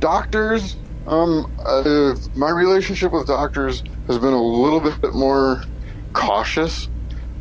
doctors. 0.00 0.76
Um, 1.06 1.50
uh, 1.64 2.14
my 2.36 2.50
relationship 2.50 3.12
with 3.12 3.26
doctors 3.26 3.82
has 4.06 4.18
been 4.18 4.32
a 4.32 4.42
little 4.42 4.80
bit 4.80 5.14
more 5.14 5.64
cautious. 6.12 6.88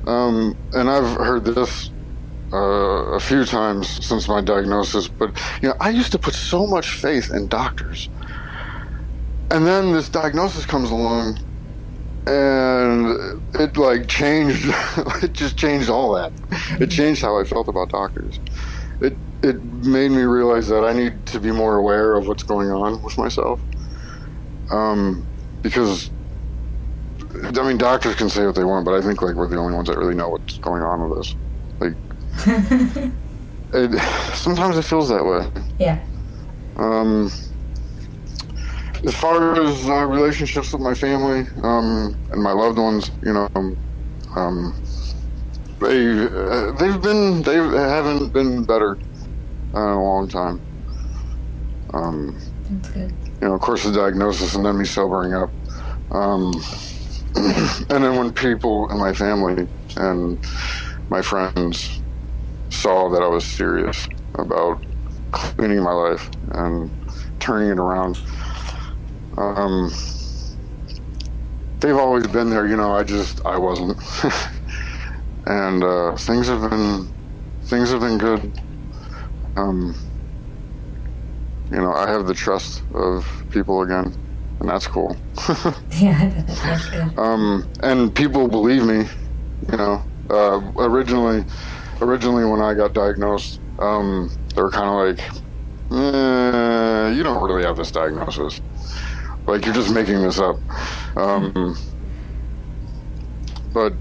Um, 0.10 0.58
and 0.74 0.90
I've 0.90 1.18
heard 1.18 1.46
this 1.46 1.92
uh, 2.52 2.58
a 2.58 3.20
few 3.20 3.46
times 3.46 4.04
since 4.04 4.28
my 4.28 4.42
diagnosis. 4.42 5.08
But 5.08 5.40
you 5.62 5.70
know, 5.70 5.76
I 5.80 5.92
used 5.92 6.12
to 6.14 6.18
put 6.18 6.34
so 6.34 6.66
much 6.66 6.90
faith 6.90 7.30
in 7.32 7.48
doctors, 7.48 8.10
and 9.52 9.68
then 9.68 9.92
this 9.92 10.10
diagnosis 10.10 10.66
comes 10.66 10.90
along, 10.90 11.38
and 12.26 13.40
it 13.54 13.78
like 13.78 14.08
changed. 14.08 14.66
it 15.22 15.34
just 15.34 15.58
changed 15.58 15.92
all 15.92 16.16
that. 16.16 16.32
It 16.82 16.90
changed 16.90 17.22
how 17.22 17.40
I 17.40 17.44
felt 17.44 17.68
about 17.68 17.90
doctors. 17.90 18.40
It 19.02 19.16
it 19.44 19.64
made 19.64 20.10
me 20.10 20.24
realize 20.24 20.68
that 20.70 20.84
I 20.84 20.92
need 20.94 21.24
to 21.28 21.40
be 21.40 21.52
more 21.52 21.76
aware 21.76 22.16
of 22.16 22.28
what's 22.28 22.44
going 22.44 22.72
on 22.72 23.04
with 23.04 23.16
myself. 23.20 23.62
Um, 24.72 25.28
because 25.62 26.10
I 27.36 27.68
mean, 27.68 27.78
doctors 27.78 28.16
can 28.16 28.30
say 28.30 28.46
what 28.46 28.56
they 28.56 28.64
want, 28.64 28.86
but 28.86 28.94
I 28.96 29.02
think 29.02 29.22
like 29.22 29.36
we're 29.36 29.48
the 29.48 29.58
only 29.58 29.76
ones 29.76 29.88
that 29.88 29.98
really 29.98 30.16
know 30.16 30.30
what's 30.30 30.58
going 30.58 30.82
on 30.82 31.10
with 31.10 31.20
us. 31.20 31.36
Like, 31.80 31.96
it, 33.74 34.36
sometimes 34.36 34.78
it 34.78 34.84
feels 34.84 35.10
that 35.10 35.24
way. 35.24 35.50
yeah. 35.78 36.00
Um, 36.78 37.32
as 39.06 39.16
far 39.16 39.62
as 39.62 39.88
uh, 39.88 40.06
relationships 40.06 40.74
with 40.74 40.82
my 40.82 40.94
family 40.94 41.48
um, 41.64 42.18
and 42.32 42.42
my 42.42 42.52
loved 42.52 42.78
ones, 42.78 43.12
you 43.24 43.34
know, 43.34 43.48
um, 43.56 43.78
um, 44.36 44.76
they 45.80 46.10
uh, 46.28 46.72
they've 46.74 47.02
been 47.02 47.42
they 47.44 47.56
haven't 47.56 48.34
been 48.34 48.64
better 48.66 48.98
uh, 49.74 49.80
in 49.80 49.90
a 49.94 50.04
long 50.04 50.28
time. 50.28 50.62
Um, 51.94 52.38
That's 52.70 52.90
good. 52.90 53.14
you 53.42 53.48
know, 53.48 53.54
of 53.54 53.62
course, 53.62 53.84
the 53.84 53.92
diagnosis 53.92 54.56
and 54.56 54.66
then 54.66 54.78
me 54.78 54.86
sobering 54.86 55.34
up. 55.34 55.50
Um, 56.12 56.54
and 57.36 58.04
then 58.04 58.18
when 58.18 58.34
people 58.34 58.90
in 58.92 58.98
my 58.98 59.14
family 59.14 59.68
and 59.98 60.40
my 61.10 61.22
friends 61.22 62.02
saw 62.70 63.10
that 63.10 63.22
I 63.22 63.28
was 63.28 63.46
serious 63.46 64.08
about 64.36 64.84
cleaning 65.32 65.84
my 65.84 65.92
life 65.92 66.30
and 66.52 66.90
turning 67.40 67.70
it 67.70 67.80
around, 67.80 68.20
um, 69.38 69.92
they've 71.80 71.96
always 71.96 72.28
been 72.28 72.50
there. 72.50 72.68
You 72.68 72.78
know, 72.78 72.94
I 72.94 73.04
just 73.04 73.46
I 73.46 73.58
wasn't, 73.58 73.98
and 75.46 75.84
uh, 75.84 76.16
things 76.16 76.48
have 76.48 76.70
been 76.70 77.08
things 77.64 77.92
have 77.92 78.02
been 78.02 78.18
good. 78.18 78.52
Um, 79.56 79.96
you 81.72 81.78
know, 81.78 81.94
I 81.94 82.10
have 82.10 82.26
the 82.26 82.34
trust 82.34 82.82
of 82.94 83.28
people 83.52 83.84
again, 83.84 84.16
and 84.60 84.70
that's 84.70 84.88
cool. 84.88 85.16
Yeah, 85.92 86.18
I 86.22 86.26
bet 86.30 86.48
that- 86.48 86.58
that's 86.64 86.90
good. 86.90 87.18
um, 87.18 87.68
and 87.82 88.14
people 88.14 88.48
believe 88.48 88.84
me. 88.86 89.10
You 89.72 89.78
know, 89.78 90.04
uh, 90.30 90.62
originally, 90.78 91.46
originally 92.02 92.46
when 92.46 92.62
I 92.62 92.74
got 92.74 92.94
diagnosed, 92.94 93.60
um, 93.80 94.30
they 94.56 94.62
were 94.62 94.72
kind 94.72 94.88
of 94.90 94.96
like, 95.18 95.20
eh, 95.92 97.12
"You 97.14 97.24
don't 97.24 97.44
really 97.44 97.64
have 97.66 97.76
this 97.78 97.92
diagnosis. 97.92 98.62
Like 99.48 99.66
you're 99.66 99.74
just 99.76 99.94
making 99.94 100.22
this 100.22 100.40
up." 100.40 100.56
Um, 101.18 101.76
but 103.74 103.94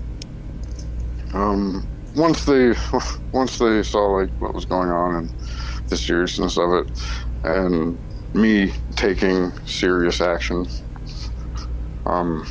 um, 1.33 1.89
once 2.15 2.45
they 2.45 2.75
once 3.33 3.59
they 3.59 3.83
saw 3.83 4.07
like 4.19 4.31
what 4.39 4.55
was 4.55 4.65
going 4.65 4.91
on 4.91 5.15
and 5.17 5.35
the 5.89 5.97
seriousness 5.97 6.57
of 6.57 6.73
it, 6.73 6.91
and 7.45 7.99
me 8.35 8.73
taking 8.97 9.53
serious 9.67 10.21
action, 10.21 10.67
um, 12.07 12.47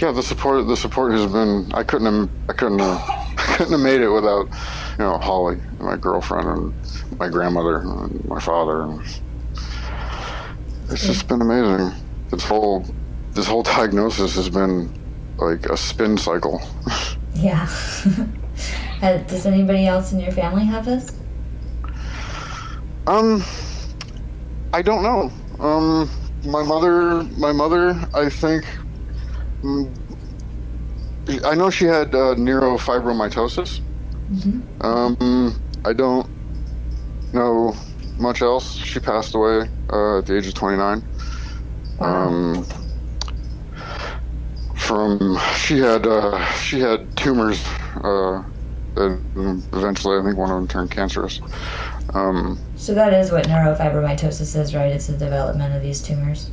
yeah, 0.00 0.12
the 0.12 0.22
support 0.22 0.66
the 0.66 0.76
support 0.76 1.12
has 1.12 1.30
been. 1.30 1.72
I 1.72 1.82
couldn't 1.82 2.12
have 2.12 2.28
I 2.48 2.52
couldn't 2.52 2.78
have, 2.80 3.00
I 3.38 3.54
couldn't 3.56 3.72
have 3.72 3.80
made 3.80 4.00
it 4.00 4.08
without 4.08 4.46
you 4.46 5.04
know 5.04 5.18
Holly, 5.18 5.60
my 5.78 5.96
girlfriend, 5.96 6.48
and 6.48 7.18
my 7.18 7.28
grandmother, 7.28 7.78
and 7.78 8.24
my 8.26 8.40
father. 8.40 8.82
And 8.82 9.00
it's 10.90 11.06
just 11.06 11.28
been 11.28 11.40
amazing. 11.40 11.92
This 12.30 12.44
whole 12.44 12.84
this 13.32 13.46
whole 13.46 13.62
diagnosis 13.62 14.34
has 14.36 14.48
been 14.48 14.92
like 15.38 15.66
a 15.66 15.76
spin 15.76 16.16
cycle. 16.18 16.62
Yeah. 17.34 17.68
Uh, 19.02 19.18
Does 19.18 19.44
anybody 19.44 19.86
else 19.86 20.12
in 20.12 20.20
your 20.20 20.30
family 20.30 20.64
have 20.64 20.84
this? 20.86 21.10
Um, 23.06 23.44
I 24.74 24.82
don't 24.82 25.04
know. 25.04 25.30
Um, 25.64 26.10
my 26.44 26.64
mother, 26.64 27.22
my 27.38 27.52
mother, 27.52 27.90
I 28.12 28.28
think. 28.28 28.64
mm, 29.62 29.88
I 31.44 31.54
know 31.54 31.70
she 31.70 31.84
had 31.84 32.12
uh, 32.12 32.34
neurofibromatosis. 32.34 33.80
Mhm. 34.32 34.62
Um, 34.84 35.62
I 35.84 35.92
don't 35.92 36.28
know 37.32 37.76
much 38.18 38.42
else. 38.42 38.74
She 38.74 38.98
passed 38.98 39.36
away 39.36 39.70
uh, 39.92 40.18
at 40.18 40.26
the 40.26 40.36
age 40.38 40.48
of 40.48 40.54
29. 40.54 41.04
Wow. 42.00 42.06
Um, 42.26 42.66
from 44.74 45.38
she 45.56 45.78
had 45.78 46.04
uh, 46.04 46.44
she 46.54 46.80
had 46.80 47.16
tumors, 47.16 47.64
uh, 48.02 48.42
and 48.96 49.62
eventually 49.72 50.18
I 50.18 50.24
think 50.24 50.36
one 50.36 50.50
of 50.50 50.56
them 50.56 50.66
turned 50.66 50.90
cancerous. 50.90 51.40
Um, 52.12 52.58
so 52.84 52.92
that 52.92 53.14
is 53.14 53.32
what 53.32 53.46
neurofibromatosis 53.46 54.60
is, 54.60 54.74
right? 54.74 54.92
It's 54.92 55.06
the 55.06 55.16
development 55.16 55.74
of 55.74 55.80
these 55.80 56.02
tumors 56.02 56.50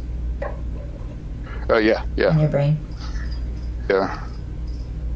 uh, 1.69 1.75
yeah, 1.75 2.05
yeah. 2.15 2.31
in 2.31 2.39
your 2.39 2.47
brain. 2.47 2.79
Yeah. 3.89 4.17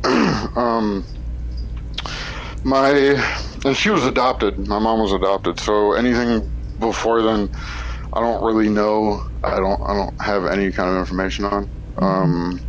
um, 0.57 1.05
my 2.65 2.89
and 3.63 3.77
she 3.77 3.91
was 3.91 4.05
adopted. 4.05 4.67
My 4.67 4.77
mom 4.77 4.99
was 4.99 5.13
adopted. 5.13 5.57
So 5.57 5.93
anything 5.93 6.51
before 6.79 7.21
then, 7.21 7.49
I 8.11 8.19
don't 8.19 8.43
really 8.43 8.67
know. 8.67 9.25
I 9.41 9.55
don't 9.55 9.81
I 9.83 9.93
don't 9.93 10.21
have 10.21 10.45
any 10.47 10.69
kind 10.69 10.89
of 10.89 10.97
information 10.97 11.45
on. 11.45 11.69
Um, 11.97 12.59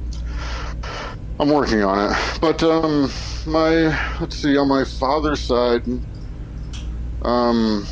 I'm 1.41 1.49
working 1.49 1.83
on 1.83 2.13
it, 2.13 2.41
but 2.41 2.63
um, 2.63 3.11
my 3.45 4.19
let's 4.21 4.37
see 4.37 4.57
on 4.57 4.69
my 4.69 4.85
father's 4.85 5.41
side, 5.41 5.83
um, 7.23 7.85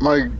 my 0.00 0.30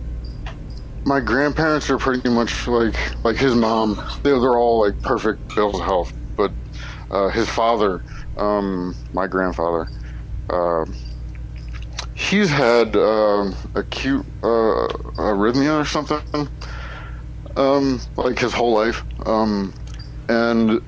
my 1.05 1.21
grandparents 1.21 1.89
are 1.91 1.99
pretty 1.99 2.29
much 2.29 2.67
like 2.67 2.95
like 3.25 3.37
his 3.37 3.55
mom. 3.55 3.95
They, 4.23 4.31
they're 4.31 4.59
all 4.59 4.81
like 4.81 5.01
perfect 5.03 5.55
bills 5.55 5.81
health, 5.81 6.13
but 6.37 6.53
uh, 7.11 7.29
his 7.29 7.49
father, 7.49 8.05
um, 8.37 8.95
my 9.13 9.27
grandfather, 9.27 9.89
uh, 10.51 10.85
he's 12.15 12.51
had 12.51 12.97
uh, 12.97 13.51
acute 13.75 14.27
uh, 14.43 14.89
arrhythmia 15.17 15.81
or 15.81 15.85
something, 15.85 16.49
um, 17.57 18.01
like 18.17 18.39
his 18.39 18.53
whole 18.53 18.73
life. 18.73 19.03
Um, 19.27 19.73
and 20.29 20.83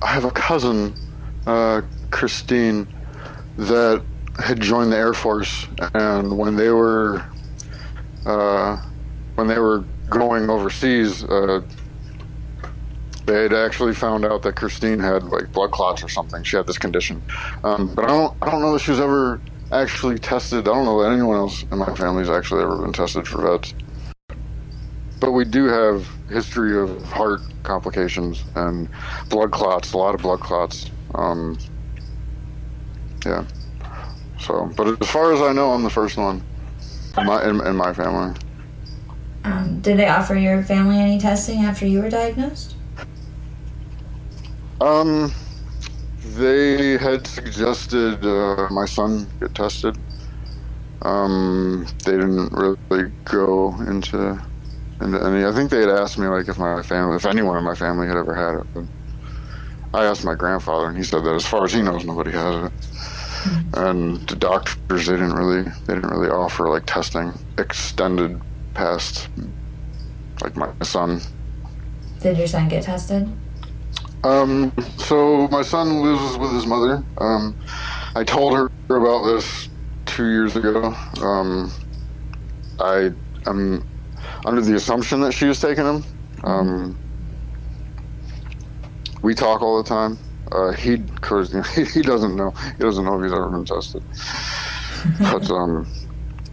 I 0.00 0.06
have 0.06 0.24
a 0.24 0.30
cousin, 0.30 0.94
uh, 1.46 1.82
Christine, 2.10 2.86
that 3.56 4.04
had 4.38 4.60
joined 4.60 4.92
the 4.92 4.96
Air 4.96 5.14
Force, 5.14 5.66
and 5.94 6.36
when 6.36 6.56
they 6.56 6.70
were 6.70 7.24
uh, 8.26 8.76
when 9.34 9.46
they 9.46 9.58
were 9.58 9.84
going 10.10 10.48
overseas, 10.48 11.24
uh, 11.24 11.60
they 13.26 13.42
had 13.42 13.52
actually 13.52 13.94
found 13.94 14.24
out 14.24 14.42
that 14.42 14.56
Christine 14.56 14.98
had 14.98 15.24
like 15.24 15.52
blood 15.52 15.70
clots 15.70 16.02
or 16.02 16.08
something. 16.08 16.42
She 16.42 16.56
had 16.56 16.66
this 16.66 16.78
condition, 16.78 17.22
um, 17.64 17.94
but 17.94 18.04
I 18.04 18.08
don't 18.08 18.36
I 18.42 18.50
don't 18.50 18.62
know 18.62 18.72
that 18.72 18.80
she 18.80 18.90
was 18.90 19.00
ever 19.00 19.40
actually 19.72 20.18
tested. 20.18 20.60
I 20.60 20.72
don't 20.72 20.84
know 20.84 21.02
that 21.02 21.12
anyone 21.12 21.36
else 21.36 21.64
in 21.70 21.78
my 21.78 21.94
family's 21.94 22.30
actually 22.30 22.62
ever 22.62 22.76
been 22.76 22.92
tested 22.92 23.26
for 23.26 23.42
VEDS. 23.42 23.74
But 25.20 25.32
we 25.32 25.44
do 25.44 25.64
have 25.64 26.06
history 26.30 26.78
of 26.80 27.02
heart 27.04 27.40
complications 27.64 28.44
and 28.54 28.88
blood 29.28 29.50
clots, 29.50 29.92
a 29.92 29.98
lot 29.98 30.14
of 30.14 30.22
blood 30.22 30.40
clots. 30.40 30.90
Um, 31.14 31.58
yeah. 33.26 33.44
So, 34.48 34.72
but 34.78 35.00
as 35.02 35.10
far 35.10 35.34
as 35.34 35.42
I 35.42 35.52
know, 35.52 35.72
I'm 35.72 35.82
the 35.82 35.90
first 35.90 36.16
one 36.16 36.42
in 37.18 37.26
my 37.26 37.44
in, 37.46 37.60
in 37.66 37.76
my 37.76 37.92
family. 37.92 38.34
Um, 39.44 39.80
did 39.82 39.98
they 39.98 40.08
offer 40.08 40.36
your 40.36 40.62
family 40.62 40.96
any 40.96 41.20
testing 41.20 41.58
after 41.60 41.86
you 41.86 42.00
were 42.00 42.08
diagnosed? 42.08 42.74
Um, 44.80 45.34
they 46.24 46.96
had 46.96 47.26
suggested 47.26 48.24
uh, 48.24 48.68
my 48.70 48.86
son 48.86 49.28
get 49.38 49.54
tested. 49.54 49.98
Um, 51.02 51.86
they 52.06 52.12
didn't 52.12 52.50
really 52.52 53.12
go 53.24 53.78
into 53.82 54.42
into 55.02 55.22
any. 55.26 55.44
I 55.44 55.52
think 55.52 55.70
they 55.70 55.80
had 55.80 55.90
asked 55.90 56.16
me 56.16 56.26
like 56.26 56.48
if 56.48 56.56
my 56.56 56.82
family, 56.82 57.16
if 57.16 57.26
anyone 57.26 57.58
in 57.58 57.64
my 57.64 57.74
family 57.74 58.06
had 58.06 58.16
ever 58.16 58.34
had 58.34 58.60
it. 58.60 58.66
But 58.72 58.84
I 59.92 60.06
asked 60.06 60.24
my 60.24 60.34
grandfather, 60.34 60.88
and 60.88 60.96
he 60.96 61.04
said 61.04 61.22
that 61.24 61.34
as 61.34 61.44
far 61.44 61.64
as 61.66 61.72
he 61.74 61.82
knows, 61.82 62.06
nobody 62.06 62.32
has 62.32 62.64
it. 62.64 62.72
And 63.74 64.26
the 64.28 64.36
doctors, 64.36 65.06
they 65.06 65.14
didn't 65.14 65.34
really, 65.34 65.62
they 65.86 65.94
didn't 65.94 66.10
really 66.10 66.30
offer 66.30 66.68
like 66.68 66.84
testing 66.86 67.32
extended 67.58 68.40
past 68.74 69.28
like 70.42 70.56
my 70.56 70.70
son. 70.82 71.20
Did 72.20 72.38
your 72.38 72.46
son 72.46 72.68
get 72.68 72.84
tested? 72.84 73.28
Um, 74.24 74.72
so 74.96 75.48
my 75.48 75.62
son 75.62 76.02
lives 76.02 76.36
with 76.36 76.52
his 76.52 76.66
mother. 76.66 77.04
Um, 77.18 77.56
I 78.14 78.24
told 78.24 78.54
her 78.54 78.70
about 78.88 79.24
this 79.24 79.68
two 80.06 80.28
years 80.30 80.56
ago. 80.56 80.94
Um, 81.22 81.70
I 82.80 83.12
am 83.46 83.84
under 84.44 84.60
the 84.60 84.74
assumption 84.74 85.20
that 85.20 85.32
she 85.32 85.46
was 85.46 85.60
taking 85.60 85.84
him. 85.84 86.04
Um, 86.42 86.98
we 89.22 89.34
talk 89.34 89.62
all 89.62 89.82
the 89.82 89.88
time. 89.88 90.18
Uh, 90.50 90.72
he, 90.72 90.96
he, 91.92 92.02
doesn't 92.02 92.36
know. 92.36 92.50
He 92.50 92.82
doesn't 92.82 93.04
know 93.04 93.18
if 93.18 93.24
he's 93.24 93.32
ever 93.32 93.48
been 93.50 93.64
tested. 93.64 94.02
but 95.20 95.50
um, 95.50 95.86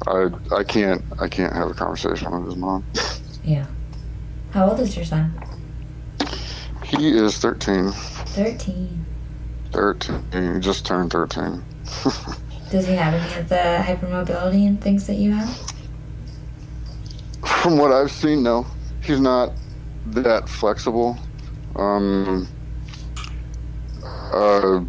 I 0.07 0.29
I 0.51 0.63
can't 0.63 1.03
I 1.19 1.27
can't 1.27 1.53
have 1.53 1.69
a 1.69 1.73
conversation 1.73 2.31
with 2.31 2.45
his 2.45 2.55
mom. 2.55 2.83
Yeah. 3.43 3.65
How 4.51 4.69
old 4.69 4.79
is 4.79 4.95
your 4.95 5.05
son? 5.05 5.33
He 6.83 7.09
is 7.09 7.37
13. 7.39 7.91
13. 7.91 9.05
13. 9.71 10.53
He 10.53 10.59
just 10.59 10.85
turned 10.85 11.11
13. 11.11 11.63
Does 12.71 12.87
he 12.87 12.93
have 12.93 13.13
any 13.13 13.39
of 13.39 13.49
the 13.49 13.55
hypermobility 13.55 14.67
and 14.67 14.81
things 14.81 15.07
that 15.07 15.15
you 15.15 15.31
have? 15.31 15.71
From 17.61 17.77
what 17.77 17.91
I've 17.91 18.11
seen, 18.11 18.43
no. 18.43 18.65
He's 19.01 19.19
not 19.19 19.53
that 20.07 20.47
flexible. 20.47 21.17
Um, 21.75 22.47
uh, 24.35 24.83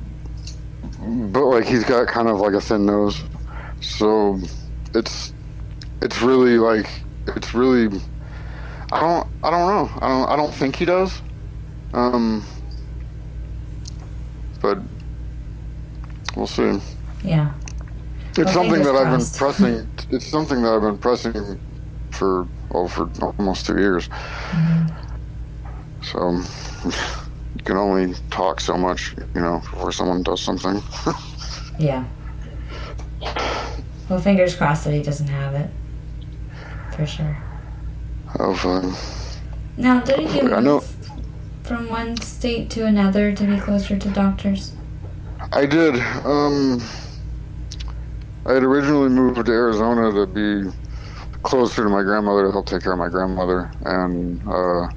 but 1.31 1.45
like 1.47 1.65
he's 1.67 1.85
got 1.85 2.09
kind 2.09 2.29
of 2.29 2.39
like 2.41 2.55
a 2.55 2.61
thin 2.61 2.87
nose, 2.87 3.23
so 3.81 4.39
it's 4.95 5.33
it's 6.03 6.21
really 6.23 6.59
like 6.59 6.89
it's 7.29 7.55
really 7.55 8.01
I 8.93 9.01
don't 9.01 9.29
I 9.43 9.51
don't 9.51 9.69
know 9.69 9.91
I 10.01 10.09
don't 10.09 10.29
I 10.31 10.37
don't 10.37 10.53
think 10.55 10.77
he 10.77 10.85
does. 10.85 11.23
Um, 11.95 12.45
but 14.61 14.79
we'll 16.37 16.47
see. 16.47 16.81
Yeah. 17.25 17.53
It's 18.39 18.39
Well, 18.39 18.49
something 18.55 18.83
that 18.83 18.95
I've 18.97 19.19
been 19.19 19.27
pressing. 19.37 19.89
It's 20.11 20.27
something 20.27 20.63
that 20.63 20.73
I've 20.75 20.83
been 20.83 20.99
pressing 20.99 21.61
for 22.11 22.47
oh 22.73 22.89
for 22.89 23.11
almost 23.39 23.67
two 23.67 23.79
years. 23.79 24.09
So 26.03 26.41
you 27.59 27.65
can 27.65 27.77
only 27.77 28.15
talk 28.31 28.61
so 28.61 28.77
much, 28.77 29.15
you 29.35 29.41
know, 29.41 29.59
before 29.61 29.93
someone 29.93 30.23
does 30.23 30.41
something. 30.41 30.83
Yeah. 31.79 32.05
Well, 34.09 34.19
fingers 34.19 34.55
crossed 34.57 34.85
that 34.85 34.95
he 34.95 35.03
doesn't 35.03 35.27
have 35.29 35.55
it. 35.55 35.69
For 36.97 37.05
sure. 37.07 37.37
of 38.39 38.65
um, 38.65 38.97
Now, 39.77 40.01
didn't 40.01 40.35
you 40.35 40.55
I 40.55 40.61
know- 40.61 40.77
move 40.77 40.97
from 41.65 41.91
one 41.91 42.17
state 42.19 42.71
to 42.71 42.87
another 42.87 43.35
to 43.35 43.45
be 43.45 43.59
closer 43.61 43.99
to 43.99 44.09
doctors? 44.09 44.73
I 45.53 45.67
did. 45.67 45.97
Um, 46.25 46.81
I 48.47 48.55
had 48.55 48.63
originally 48.63 49.11
moved 49.11 49.45
to 49.45 49.53
Arizona 49.53 50.11
to 50.13 50.27
be 50.27 50.71
closer 51.43 51.83
to 51.85 51.91
my 51.91 52.03
grandmother 52.03 52.47
to 52.47 52.53
help 52.53 52.67
take 52.67 52.83
care 52.85 52.93
of 52.93 52.99
my 52.99 53.09
grandmother, 53.09 53.71
and 53.85 54.41
uh, 54.49 54.89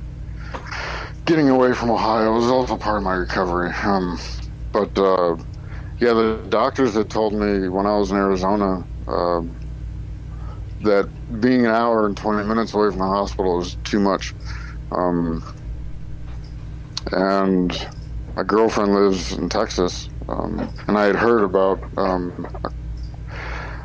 getting 1.30 1.50
away 1.50 1.74
from 1.74 1.92
Ohio 1.92 2.34
was 2.34 2.48
also 2.48 2.76
part 2.76 2.98
of 2.98 3.04
my 3.04 3.14
recovery. 3.14 3.72
Um, 3.84 4.20
but 4.72 4.98
uh, 4.98 5.38
yeah, 6.00 6.14
the 6.14 6.44
doctors 6.50 6.96
had 6.96 7.12
told 7.12 7.34
me 7.34 7.70
when 7.70 7.86
I 7.86 7.96
was 8.00 8.10
in 8.10 8.18
Arizona 8.18 8.84
uh, 9.08 9.44
that 10.82 11.08
being 11.40 11.68
an 11.68 11.72
hour 11.72 12.08
and 12.08 12.18
20 12.18 12.48
minutes 12.48 12.74
away 12.74 12.90
from 12.90 12.98
the 12.98 13.06
hospital 13.06 13.58
was 13.58 13.76
too 13.84 14.00
much. 14.00 14.34
Um, 14.92 15.44
and 17.12 17.88
my 18.36 18.42
girlfriend 18.42 18.96
lives 18.96 19.34
in 19.34 19.50
Texas, 19.50 20.10
um, 20.30 20.68
and 20.88 20.98
I 20.98 21.06
had 21.06 21.16
heard 21.16 21.44
about 21.44 21.80
um, 21.96 22.48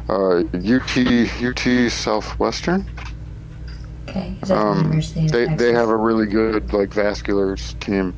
uh, 0.08 0.44
UT 0.54 0.96
UT 0.96 1.92
Southwestern. 1.92 2.86
Okay. 4.16 4.34
Is 4.42 4.48
that 4.48 4.54
the 4.54 4.60
Um, 4.60 5.00
they 5.28 5.46
they 5.56 5.72
have 5.72 5.88
a 5.88 5.96
really 5.96 6.26
good 6.26 6.72
like 6.72 6.92
vascular 6.92 7.56
team. 7.56 8.14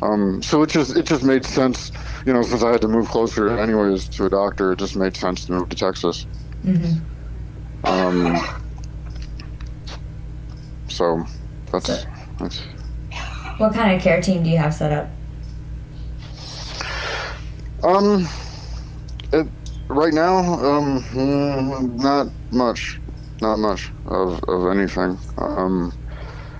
Um, 0.00 0.40
so 0.42 0.62
it 0.62 0.70
just 0.70 0.96
it 0.96 1.06
just 1.06 1.24
made 1.24 1.44
sense, 1.44 1.90
you 2.24 2.32
know, 2.32 2.42
since 2.42 2.62
I 2.62 2.70
had 2.70 2.80
to 2.82 2.88
move 2.88 3.08
closer 3.08 3.58
anyways 3.58 4.08
to 4.10 4.26
a 4.26 4.30
doctor, 4.30 4.72
it 4.72 4.78
just 4.78 4.94
made 4.94 5.16
sense 5.16 5.46
to 5.46 5.52
move 5.52 5.68
to 5.70 5.76
Texas. 5.76 6.26
Mhm. 6.64 7.00
Um, 7.82 8.38
so 10.88 11.24
that's 11.72 11.86
So- 11.86 11.98
that's 12.38 12.60
What 13.58 13.74
kind 13.74 13.96
of 13.96 14.00
care 14.00 14.20
team 14.22 14.44
do 14.44 14.50
you 14.50 14.58
have 14.58 14.72
set 14.72 14.92
up? 14.92 15.08
Um, 17.82 18.28
it, 19.32 19.48
right 19.88 20.12
now, 20.12 20.36
um, 20.38 21.02
mm, 21.12 21.94
not 22.00 22.28
much, 22.52 23.00
not 23.40 23.58
much 23.58 23.90
of, 24.06 24.42
of 24.48 24.68
anything. 24.76 25.18
Um, 25.36 25.92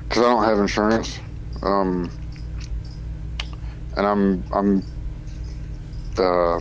because 0.08 0.22
I 0.22 0.30
don't 0.30 0.44
have 0.44 0.58
insurance. 0.58 1.18
Um, 1.62 2.10
and 3.96 4.06
I'm 4.06 4.44
I'm 4.52 4.82
uh, 6.16 6.60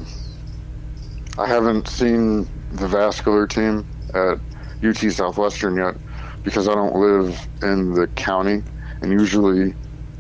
I 1.38 1.48
haven't 1.48 1.88
seen 1.88 2.48
the 2.72 2.88
vascular 2.88 3.48
team 3.48 3.88
at 4.14 4.40
UT 4.84 4.98
Southwestern 5.12 5.78
yet 5.78 5.96
because 6.44 6.68
I 6.68 6.74
don't 6.74 6.96
live 6.96 7.48
in 7.62 7.94
the 7.94 8.08
county, 8.08 8.64
and 9.02 9.12
usually 9.12 9.76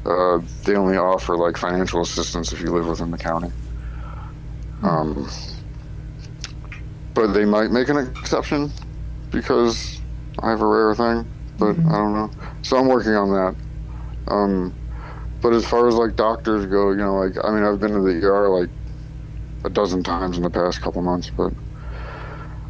uh, 0.05 0.39
they 0.65 0.75
only 0.75 0.97
offer 0.97 1.35
like 1.35 1.57
financial 1.57 2.01
assistance 2.01 2.53
if 2.53 2.61
you 2.61 2.71
live 2.71 2.87
within 2.87 3.11
the 3.11 3.17
county. 3.17 3.51
Um, 4.83 5.29
but 7.13 7.33
they 7.33 7.45
might 7.45 7.71
make 7.71 7.89
an 7.89 7.97
exception. 7.97 8.71
Because 9.31 10.01
I 10.41 10.49
have 10.49 10.61
a 10.61 10.67
rare 10.67 10.93
thing, 10.95 11.25
but 11.57 11.75
Mhm. 11.75 11.91
I 11.91 11.97
don't 11.97 12.13
know. 12.13 12.31
So 12.61 12.77
I'm 12.77 12.87
working 12.87 13.13
on 13.13 13.31
that. 13.33 13.55
Um, 14.27 14.73
but 15.41 15.53
as 15.53 15.65
far 15.65 15.87
as 15.87 15.95
like 15.95 16.15
doctors 16.15 16.65
go, 16.65 16.91
you 16.91 16.97
know, 16.97 17.15
like 17.15 17.35
I 17.43 17.51
mean, 17.51 17.63
I've 17.63 17.79
been 17.79 17.93
to 17.93 18.01
the 18.01 18.25
ER 18.25 18.49
like 18.49 18.69
a 19.63 19.69
dozen 19.69 20.03
times 20.03 20.37
in 20.37 20.43
the 20.43 20.49
past 20.49 20.81
couple 20.81 21.01
months, 21.01 21.31
but 21.35 21.53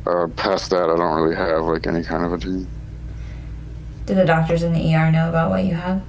uh, 0.06 0.28
past 0.36 0.70
that, 0.70 0.84
I 0.90 0.96
don't 0.96 1.22
really 1.22 1.36
have 1.36 1.64
like 1.66 1.88
any 1.88 2.04
kind 2.04 2.24
of 2.24 2.34
a 2.34 2.38
team. 2.38 2.68
Do 4.06 4.16
the 4.16 4.26
doctors 4.26 4.64
in 4.64 4.72
the 4.74 4.96
ER 4.96 5.12
know 5.12 5.28
about 5.30 5.50
what 5.50 5.66
you 5.66 5.74
have? 5.74 6.02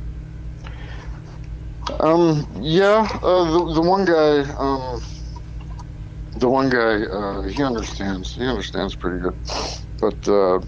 Um, 2.00 2.46
yeah, 2.60 3.08
uh, 3.22 3.44
the, 3.50 3.74
the 3.74 3.80
one 3.80 4.04
guy, 4.04 4.40
um, 4.58 5.02
the 6.36 6.48
one 6.48 6.68
guy, 6.68 7.02
uh, 7.04 7.42
he 7.42 7.62
understands. 7.62 8.34
He 8.34 8.44
understands 8.44 8.94
pretty 8.94 9.20
good. 9.20 9.34
But 10.00 10.28
uh, 10.28 10.60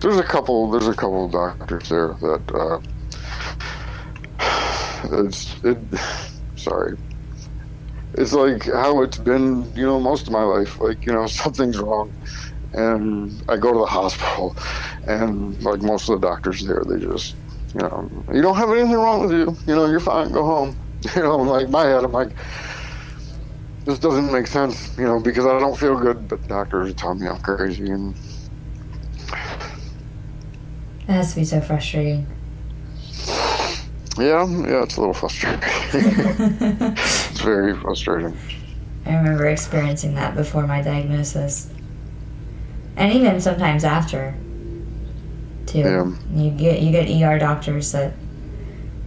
there's 0.00 0.18
a 0.18 0.22
couple. 0.24 0.70
There's 0.70 0.88
a 0.88 0.94
couple 0.94 1.26
of 1.26 1.32
doctors 1.32 1.88
there 1.88 2.16
that 2.20 2.44
uh, 2.54 2.80
it's 5.20 5.56
it. 5.64 5.78
Sorry. 6.56 6.96
It's 8.14 8.32
like 8.32 8.64
how 8.66 9.02
it's 9.02 9.18
been, 9.18 9.72
you 9.74 9.86
know, 9.86 9.98
most 9.98 10.26
of 10.26 10.32
my 10.32 10.42
life. 10.42 10.78
Like, 10.80 11.06
you 11.06 11.12
know, 11.12 11.26
something's 11.28 11.78
wrong, 11.78 12.14
and 12.72 13.42
I 13.48 13.56
go 13.56 13.72
to 13.72 13.78
the 13.80 13.86
hospital, 13.86 14.56
and 15.04 15.60
like 15.62 15.82
most 15.82 16.08
of 16.08 16.20
the 16.20 16.26
doctors 16.28 16.64
there, 16.66 16.84
they 16.88 17.00
just 17.00 17.36
you 17.74 17.80
know, 17.82 18.24
you 18.32 18.42
don't 18.42 18.56
have 18.56 18.70
anything 18.70 18.92
wrong 18.94 19.22
with 19.22 19.32
you. 19.32 19.56
You 19.66 19.76
know, 19.76 19.86
you're 19.86 20.00
fine. 20.00 20.32
Go 20.32 20.44
home. 20.44 20.78
You 21.16 21.22
know, 21.22 21.36
like 21.38 21.68
my 21.68 21.84
head, 21.86 22.04
I'm 22.04 22.12
like, 22.12 22.38
this 23.84 23.98
doesn't 23.98 24.32
make 24.32 24.46
sense. 24.46 24.96
You 24.98 25.04
know, 25.04 25.20
because 25.20 25.46
I 25.46 25.58
don't 25.58 25.78
feel 25.78 25.98
good, 25.98 26.28
but 26.28 26.46
doctors 26.48 26.94
tell 26.94 27.14
me 27.14 27.26
I'm 27.26 27.40
crazy, 27.40 27.90
and 27.90 28.14
That 31.06 31.14
has 31.14 31.30
to 31.30 31.40
be 31.40 31.44
so 31.44 31.60
frustrating. 31.60 32.26
yeah, 34.18 34.46
yeah, 34.46 34.82
it's 34.82 34.96
a 34.96 35.00
little 35.00 35.14
frustrating. 35.14 35.60
it's 35.92 37.40
very 37.40 37.74
frustrating. 37.76 38.36
I 39.04 39.16
remember 39.16 39.48
experiencing 39.48 40.14
that 40.14 40.36
before 40.36 40.66
my 40.66 40.80
diagnosis. 40.80 41.70
And 42.96 43.12
even 43.12 43.40
sometimes 43.40 43.84
after. 43.84 44.34
Too. 45.66 45.78
Yeah. 45.78 46.12
You 46.34 46.50
get 46.50 46.80
you 46.80 46.92
get 46.92 47.08
ER 47.22 47.38
doctors 47.38 47.92
that 47.92 48.14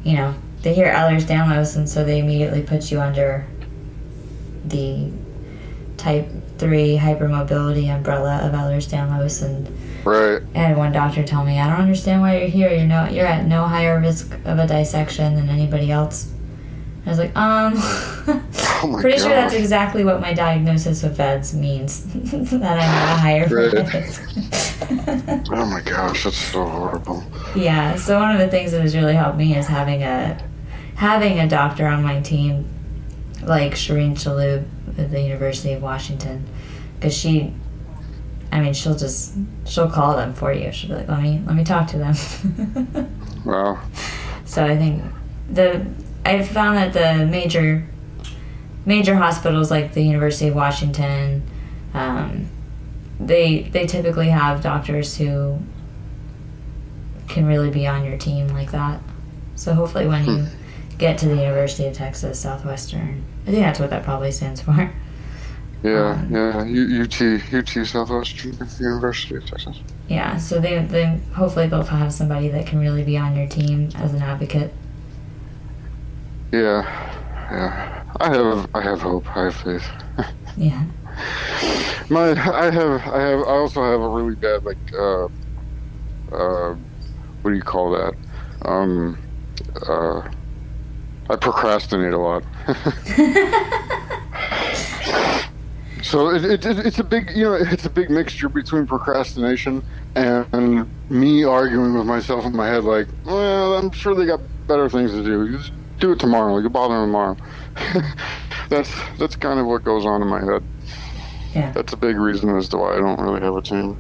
you 0.03 0.15
know, 0.15 0.35
they 0.61 0.73
hear 0.73 0.93
Ehlers-Danlos 0.93 1.75
and 1.75 1.89
so 1.89 2.03
they 2.03 2.19
immediately 2.19 2.61
put 2.61 2.91
you 2.91 3.01
under 3.01 3.45
the 4.69 5.09
type 5.97 6.27
3 6.57 6.97
hypermobility 6.97 7.87
umbrella 7.93 8.39
of 8.43 8.51
Ehlers-Danlos 8.53 9.43
and 9.43 9.67
Right. 10.05 10.41
I 10.53 10.57
had 10.59 10.77
one 10.77 10.91
doctor 10.91 11.23
tell 11.23 11.43
me, 11.43 11.59
"I 11.59 11.67
don't 11.67 11.79
understand 11.81 12.21
why 12.21 12.37
you're 12.37 12.47
here. 12.47 12.69
You're 12.71 12.85
no 12.85 13.07
you're 13.07 13.25
at 13.25 13.45
no 13.47 13.63
higher 13.65 13.99
risk 13.99 14.37
of 14.45 14.59
a 14.59 14.67
dissection 14.67 15.35
than 15.35 15.49
anybody 15.49 15.91
else." 15.91 16.27
I 17.05 17.09
was 17.09 17.17
like, 17.19 17.35
"Um, 17.35 17.73
Oh 18.83 18.97
Pretty 19.01 19.17
sure 19.19 19.29
that's 19.29 19.53
exactly 19.55 20.03
what 20.03 20.21
my 20.21 20.33
diagnosis 20.33 21.01
with 21.01 21.17
VEDS 21.17 21.53
means. 21.55 22.03
that 22.51 22.53
I'm 22.61 22.79
at 22.79 23.17
a 23.17 23.19
higher 23.19 23.47
Right. 23.47 23.93
risk. 23.93 24.21
Oh 25.51 25.65
my 25.65 25.81
gosh, 25.81 26.23
that's 26.25 26.37
so 26.37 26.65
horrible. 26.65 27.23
yeah. 27.55 27.95
So 27.95 28.19
one 28.19 28.31
of 28.31 28.39
the 28.39 28.47
things 28.47 28.71
that 28.73 28.81
has 28.81 28.95
really 28.95 29.15
helped 29.15 29.37
me 29.37 29.55
is 29.55 29.65
having 29.67 30.03
a 30.03 30.37
having 30.95 31.39
a 31.39 31.47
doctor 31.47 31.87
on 31.87 32.03
my 32.03 32.19
team, 32.21 32.65
like 33.45 33.73
Sherene 33.73 34.13
Shalhub 34.13 34.65
at 34.97 35.11
the 35.11 35.21
University 35.21 35.73
of 35.73 35.81
Washington, 35.81 36.45
because 36.95 37.15
she, 37.15 37.53
I 38.51 38.59
mean, 38.59 38.73
she'll 38.73 38.95
just 38.95 39.35
she'll 39.65 39.89
call 39.89 40.15
them 40.15 40.33
for 40.33 40.51
you. 40.51 40.71
She'll 40.71 40.89
be 40.89 40.95
like, 40.95 41.07
"Let 41.07 41.21
me 41.21 41.41
let 41.45 41.55
me 41.55 41.63
talk 41.63 41.87
to 41.89 41.97
them." 41.97 43.11
Wow. 43.45 43.79
So 44.45 44.65
I 44.65 44.75
think 44.75 45.03
the 45.49 45.85
I've 46.25 46.47
found 46.47 46.77
that 46.77 46.93
the 46.93 47.25
major 47.27 47.87
major 48.85 49.15
hospitals 49.15 49.69
like 49.71 49.93
the 49.93 50.01
University 50.01 50.47
of 50.47 50.55
Washington, 50.55 51.43
um, 51.93 52.49
they 53.19 53.63
they 53.63 53.85
typically 53.85 54.29
have 54.29 54.61
doctors 54.61 55.15
who 55.15 55.59
can 57.27 57.45
really 57.45 57.69
be 57.69 57.85
on 57.87 58.03
your 58.03 58.17
team 58.17 58.47
like 58.49 58.71
that. 58.71 58.99
So 59.55 59.73
hopefully 59.73 60.07
when 60.07 60.25
you 60.25 60.45
get 60.97 61.17
to 61.19 61.27
the 61.27 61.35
University 61.35 61.87
of 61.87 61.93
Texas 61.93 62.39
Southwestern, 62.39 63.23
I 63.47 63.51
think 63.51 63.63
that's 63.63 63.79
what 63.79 63.89
that 63.91 64.03
probably 64.03 64.31
stands 64.31 64.61
for. 64.61 64.91
Yeah, 65.83 66.11
Um, 66.11 66.27
yeah. 66.31 66.63
U- 66.63 67.03
UT, 67.03 67.21
UT 67.53 67.85
Southwestern 67.87 68.57
University 68.79 69.35
of 69.35 69.45
Texas. 69.45 69.79
Yeah, 70.07 70.37
so 70.37 70.59
they 70.59 70.79
they 70.85 71.19
hopefully 71.33 71.67
they'll 71.67 71.83
have 71.83 72.11
somebody 72.11 72.47
that 72.49 72.65
can 72.65 72.79
really 72.79 73.03
be 73.03 73.17
on 73.17 73.35
your 73.35 73.47
team 73.47 73.89
as 73.95 74.13
an 74.13 74.21
advocate. 74.23 74.73
Yeah, 76.51 76.83
yeah. 77.51 78.03
I 78.19 78.29
have, 78.29 78.69
I 78.73 78.81
have 78.81 79.01
hope. 79.01 79.27
I 79.37 79.43
have 79.45 79.55
faith. 79.55 79.85
Yeah. 80.57 80.85
My, 82.09 82.29
I 82.31 82.71
have, 82.71 83.01
I 83.07 83.19
have, 83.19 83.39
I 83.39 83.43
also 83.43 83.83
have 83.83 83.99
a 83.99 84.07
really 84.07 84.35
bad 84.35 84.63
like, 84.63 84.77
uh, 84.97 85.25
uh, 86.33 86.75
what 87.41 87.51
do 87.51 87.57
you 87.57 87.61
call 87.61 87.91
that? 87.91 88.13
Um, 88.61 89.17
uh, 89.85 90.21
I 91.29 91.35
procrastinate 91.35 92.13
a 92.13 92.17
lot. 92.17 92.43
so 96.03 96.29
it, 96.29 96.45
it, 96.45 96.65
it, 96.65 96.85
it's 96.85 96.99
a 96.99 97.03
big, 97.03 97.31
you 97.35 97.45
know, 97.45 97.53
it's 97.53 97.85
a 97.85 97.89
big 97.89 98.09
mixture 98.09 98.47
between 98.47 98.85
procrastination 98.85 99.83
and, 100.15 100.45
and 100.53 100.89
me 101.09 101.43
arguing 101.43 101.95
with 101.95 102.05
myself 102.05 102.45
in 102.45 102.55
my 102.55 102.67
head, 102.67 102.83
like, 102.83 103.07
well, 103.25 103.75
I'm 103.75 103.91
sure 103.91 104.13
they 104.13 104.25
got 104.25 104.39
better 104.67 104.87
things 104.87 105.11
to 105.11 105.23
do. 105.23 105.57
Just 105.57 105.71
do 105.99 106.11
it 106.11 106.19
tomorrow. 106.19 106.59
You 106.59 106.69
bother 106.69 106.95
them 106.95 107.07
tomorrow. 107.07 107.37
that's 108.69 108.93
that's 109.17 109.35
kind 109.35 109.59
of 109.59 109.65
what 109.65 109.83
goes 109.83 110.05
on 110.05 110.21
in 110.21 110.27
my 110.27 110.39
head. 110.39 110.63
Yeah. 111.53 111.71
That's 111.71 111.93
a 111.93 111.97
big 111.97 112.17
reason 112.17 112.55
as 112.55 112.69
to 112.69 112.77
why 112.77 112.93
I 112.93 112.97
don't 112.97 113.19
really 113.19 113.41
have 113.41 113.55
a 113.55 113.61
team. 113.61 113.97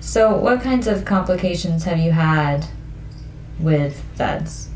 So, 0.00 0.36
what 0.36 0.62
kinds 0.62 0.86
of 0.86 1.04
complications 1.04 1.84
have 1.84 1.98
you 1.98 2.12
had 2.12 2.66
with 3.58 4.02
VEDS? 4.16 4.69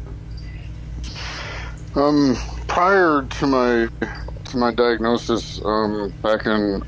Um, 1.96 2.36
prior 2.66 3.22
to 3.22 3.46
my 3.46 3.88
to 4.46 4.56
my 4.56 4.74
diagnosis, 4.74 5.60
um, 5.64 6.12
back 6.22 6.44
in 6.44 6.82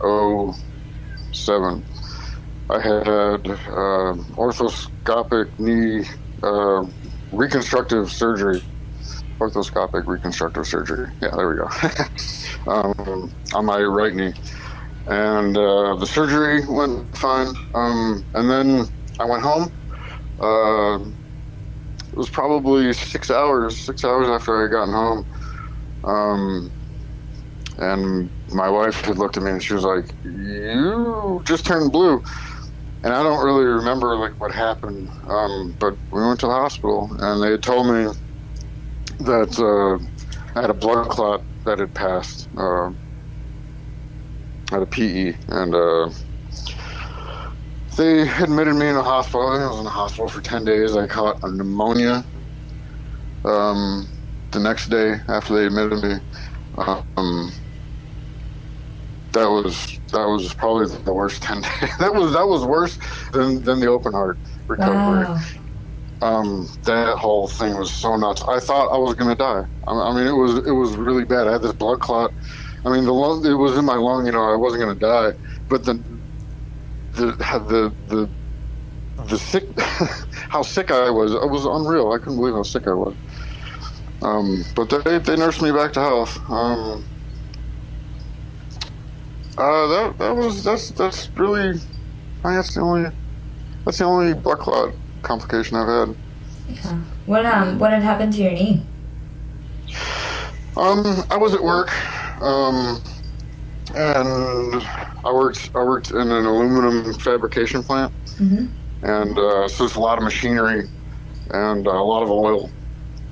07, 1.33 1.85
I 2.69 2.81
had 2.81 3.09
uh, 3.09 4.15
orthoscopic 4.35 5.57
knee 5.61 6.09
uh, 6.43 6.85
reconstructive 7.31 8.11
surgery. 8.11 8.63
Orthoscopic 9.39 10.07
reconstructive 10.07 10.67
surgery. 10.67 11.09
Yeah, 11.23 11.31
there 11.37 11.51
we 11.51 11.57
go. 11.57 11.69
um, 12.73 13.33
on 13.55 13.65
my 13.65 13.81
right 13.83 14.13
knee, 14.13 14.33
and 15.07 15.57
uh, 15.57 15.95
the 15.97 16.07
surgery 16.07 16.67
went 16.67 17.17
fine. 17.17 17.55
Um, 17.75 18.25
and 18.35 18.51
then 18.51 18.89
I 19.21 19.25
went 19.25 19.43
home. 19.45 19.73
It 22.17 22.19
was 22.19 22.31
probably 22.31 22.95
six 22.95 23.31
hours, 23.31 23.79
six 23.79 24.03
hours 24.03 24.27
after 24.29 24.59
I 24.59 24.63
had 24.63 24.71
gotten 24.71 24.95
home. 24.95 25.27
Um, 26.03 26.73
and 27.77 28.31
my 28.49 28.71
wife 28.71 29.03
had 29.03 29.19
looked 29.19 29.37
at 29.37 29.43
me 29.43 29.51
and 29.51 29.63
she 29.63 29.75
was 29.75 29.85
like, 29.85 30.15
"You 30.25 31.43
just 31.47 31.67
turned 31.67 31.93
blue." 31.93 32.23
And 33.05 33.13
I 33.13 33.23
don't 33.23 33.45
really 33.45 33.65
remember 33.65 34.17
like 34.17 34.41
what 34.41 34.53
happened, 34.53 35.11
um, 35.27 35.77
but 35.79 35.99
we 36.11 36.23
went 36.23 36.41
to 36.41 36.47
the 36.47 36.53
hospital 36.53 37.15
and 37.21 37.43
they 37.43 37.51
had 37.51 37.63
told 37.63 37.87
me 37.87 38.09
that 39.21 39.59
uh, 39.61 40.05
I 40.55 40.63
had 40.63 40.71
a 40.71 40.75
blood 40.75 41.09
clot 41.11 41.45
that 41.67 41.79
had 41.79 41.95
passed. 41.95 42.49
Uh, 42.57 42.89
I 42.89 42.95
had 44.71 44.83
a 44.83 44.87
PE, 44.87 45.37
and 45.49 45.75
uh, 45.75 46.11
they 47.97 48.29
admitted 48.29 48.75
me 48.75 48.89
in 48.89 48.95
the 48.95 49.03
hospital. 49.03 49.49
I 49.49 49.57
think 49.57 49.65
I 49.65 49.71
was 49.71 49.79
in 49.79 49.85
the 49.85 49.91
hospital 49.91 50.29
for 50.29 50.41
10 50.41 50.65
days. 50.65 50.97
I 50.97 51.07
caught 51.07 51.43
a 51.43 51.51
pneumonia 51.51 52.25
um, 53.45 54.07
the 54.51 54.61
next 54.61 54.89
day 54.89 55.17
after 55.29 55.55
they 55.55 55.67
admitted 55.67 56.03
me. 56.03 56.17
Um, 56.77 57.53
that 59.33 59.49
was 59.49 59.99
that 60.13 60.25
was 60.25 60.53
probably 60.55 60.87
the 61.05 61.13
worst 61.13 61.43
10 61.43 61.61
days. 61.81 61.99
that 61.99 62.15
was 62.15 62.33
that 62.33 62.47
was 62.47 62.65
worse 62.65 62.99
than, 63.33 63.63
than 63.63 63.81
the 63.81 63.87
open 63.87 64.13
heart 64.13 64.39
recovery. 64.67 65.25
Wow. 65.25 65.39
Um, 66.23 66.69
that 66.85 67.17
whole 67.19 67.47
thing 67.47 67.77
was 67.77 67.93
so 67.93 68.17
nuts. 68.17 68.43
I 68.43 68.59
thought 68.61 68.89
I 68.89 68.99
was 68.99 69.15
gonna 69.15 69.37
die. 69.37 69.67
I, 69.87 69.93
I 69.93 70.15
mean, 70.15 70.27
it 70.27 70.33
was 70.33 70.67
it 70.67 70.73
was 70.73 70.97
really 70.97 71.25
bad. 71.25 71.47
I 71.47 71.53
had 71.53 71.63
this 71.63 71.73
blood 71.73 72.01
clot. 72.01 72.33
I 72.85 72.91
mean, 72.91 73.05
the 73.05 73.13
lung 73.13 73.45
it 73.45 73.55
was 73.55 73.77
in 73.77 73.85
my 73.85 73.97
lung. 73.97 74.27
You 74.27 74.33
know, 74.33 74.43
I 74.43 74.57
wasn't 74.57 74.81
gonna 74.81 74.95
die, 74.95 75.33
but 75.69 75.85
the 75.85 76.03
the 77.17 77.33
the 77.69 77.93
the 78.09 78.29
the 79.27 79.39
sick 79.39 79.65
how 80.51 80.63
sick 80.63 80.91
I 80.91 81.11
was. 81.11 81.33
It 81.33 81.51
was 81.51 81.65
unreal. 81.65 82.13
I 82.13 82.19
couldn't 82.19 82.37
believe 82.37 82.55
how 82.55 82.63
sick 82.63 82.87
I 82.87 82.93
was. 82.93 83.15
Um, 84.23 84.65
but 84.75 84.89
they 84.91 85.19
they 85.19 85.37
nursed 85.37 85.63
me 85.63 85.73
back 85.73 85.93
to 85.95 86.01
health. 86.01 86.39
Um, 86.51 87.05
Uh, 89.59 89.87
that 89.87 90.19
that 90.19 90.37
was 90.37 90.63
that's 90.63 90.91
that's 90.91 91.31
really, 91.31 91.71
I 91.71 91.73
think 91.73 91.81
that's 92.43 92.75
the 92.75 92.81
only, 92.83 93.11
that's 93.87 93.97
the 93.97 94.05
only 94.05 94.35
blood 94.35 94.59
clot 94.59 94.93
complication 95.23 95.79
I've 95.79 95.89
had. 95.89 96.17
Yeah. 96.69 96.99
What 97.25 97.47
um 97.47 97.79
what 97.79 97.91
had 97.91 98.03
happened 98.03 98.35
to 98.35 98.43
your 98.43 98.53
knee? 98.53 98.83
Um, 100.77 101.25
I 101.31 101.39
was 101.39 101.55
at 101.55 101.63
work, 101.63 101.89
um, 102.43 103.01
and 103.95 104.83
I 105.25 105.33
worked 105.33 105.71
I 105.75 105.83
worked 105.83 106.11
in 106.11 106.31
an 106.31 106.45
aluminum 106.45 107.15
fabrication 107.15 107.83
plant, 107.83 108.13
Mm-hmm. 108.37 108.67
and 109.07 109.39
uh, 109.39 109.67
so 109.69 109.85
it's 109.87 109.95
a 109.95 110.01
lot 110.01 110.19
of 110.19 110.25
machinery 110.25 110.89
and 111.51 111.87
uh, 111.87 111.91
a 111.91 112.03
lot 112.05 112.23
of 112.23 112.31
oil. 112.31 112.71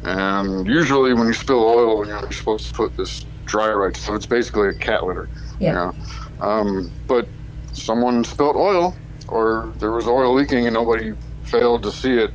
And 0.04 0.66
usually, 0.66 1.14
when 1.14 1.26
you 1.26 1.32
spill 1.34 1.62
oil, 1.64 2.04
you 2.06 2.12
know, 2.12 2.20
you're 2.20 2.32
supposed 2.32 2.68
to 2.68 2.74
put 2.74 2.96
this 2.96 3.24
dry 3.46 3.70
right, 3.72 3.96
so 3.96 4.14
it's 4.14 4.26
basically 4.26 4.68
a 4.68 4.74
cat 4.74 5.04
litter. 5.04 5.28
Yeah. 5.58 5.68
You 5.68 5.74
know? 5.74 5.94
um, 6.46 6.90
but 7.06 7.28
someone 7.72 8.24
spilled 8.24 8.56
oil, 8.56 8.94
or 9.28 9.72
there 9.78 9.90
was 9.92 10.06
oil 10.06 10.34
leaking, 10.34 10.66
and 10.66 10.74
nobody 10.74 11.14
failed 11.44 11.82
to 11.84 11.90
see 11.92 12.12
it. 12.18 12.30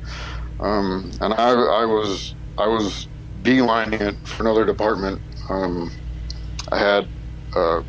Um, 0.60 1.12
and 1.22 1.34
I, 1.34 1.50
I 1.52 1.86
was 1.86 2.36
I 2.58 2.68
was 2.68 3.08
beelining 3.44 4.02
it 4.02 4.16
for 4.28 4.44
another 4.44 4.66
department. 4.66 5.22
Um, 5.50 5.92
I 6.72 6.78
had 6.80 7.08
uh, 7.56 7.82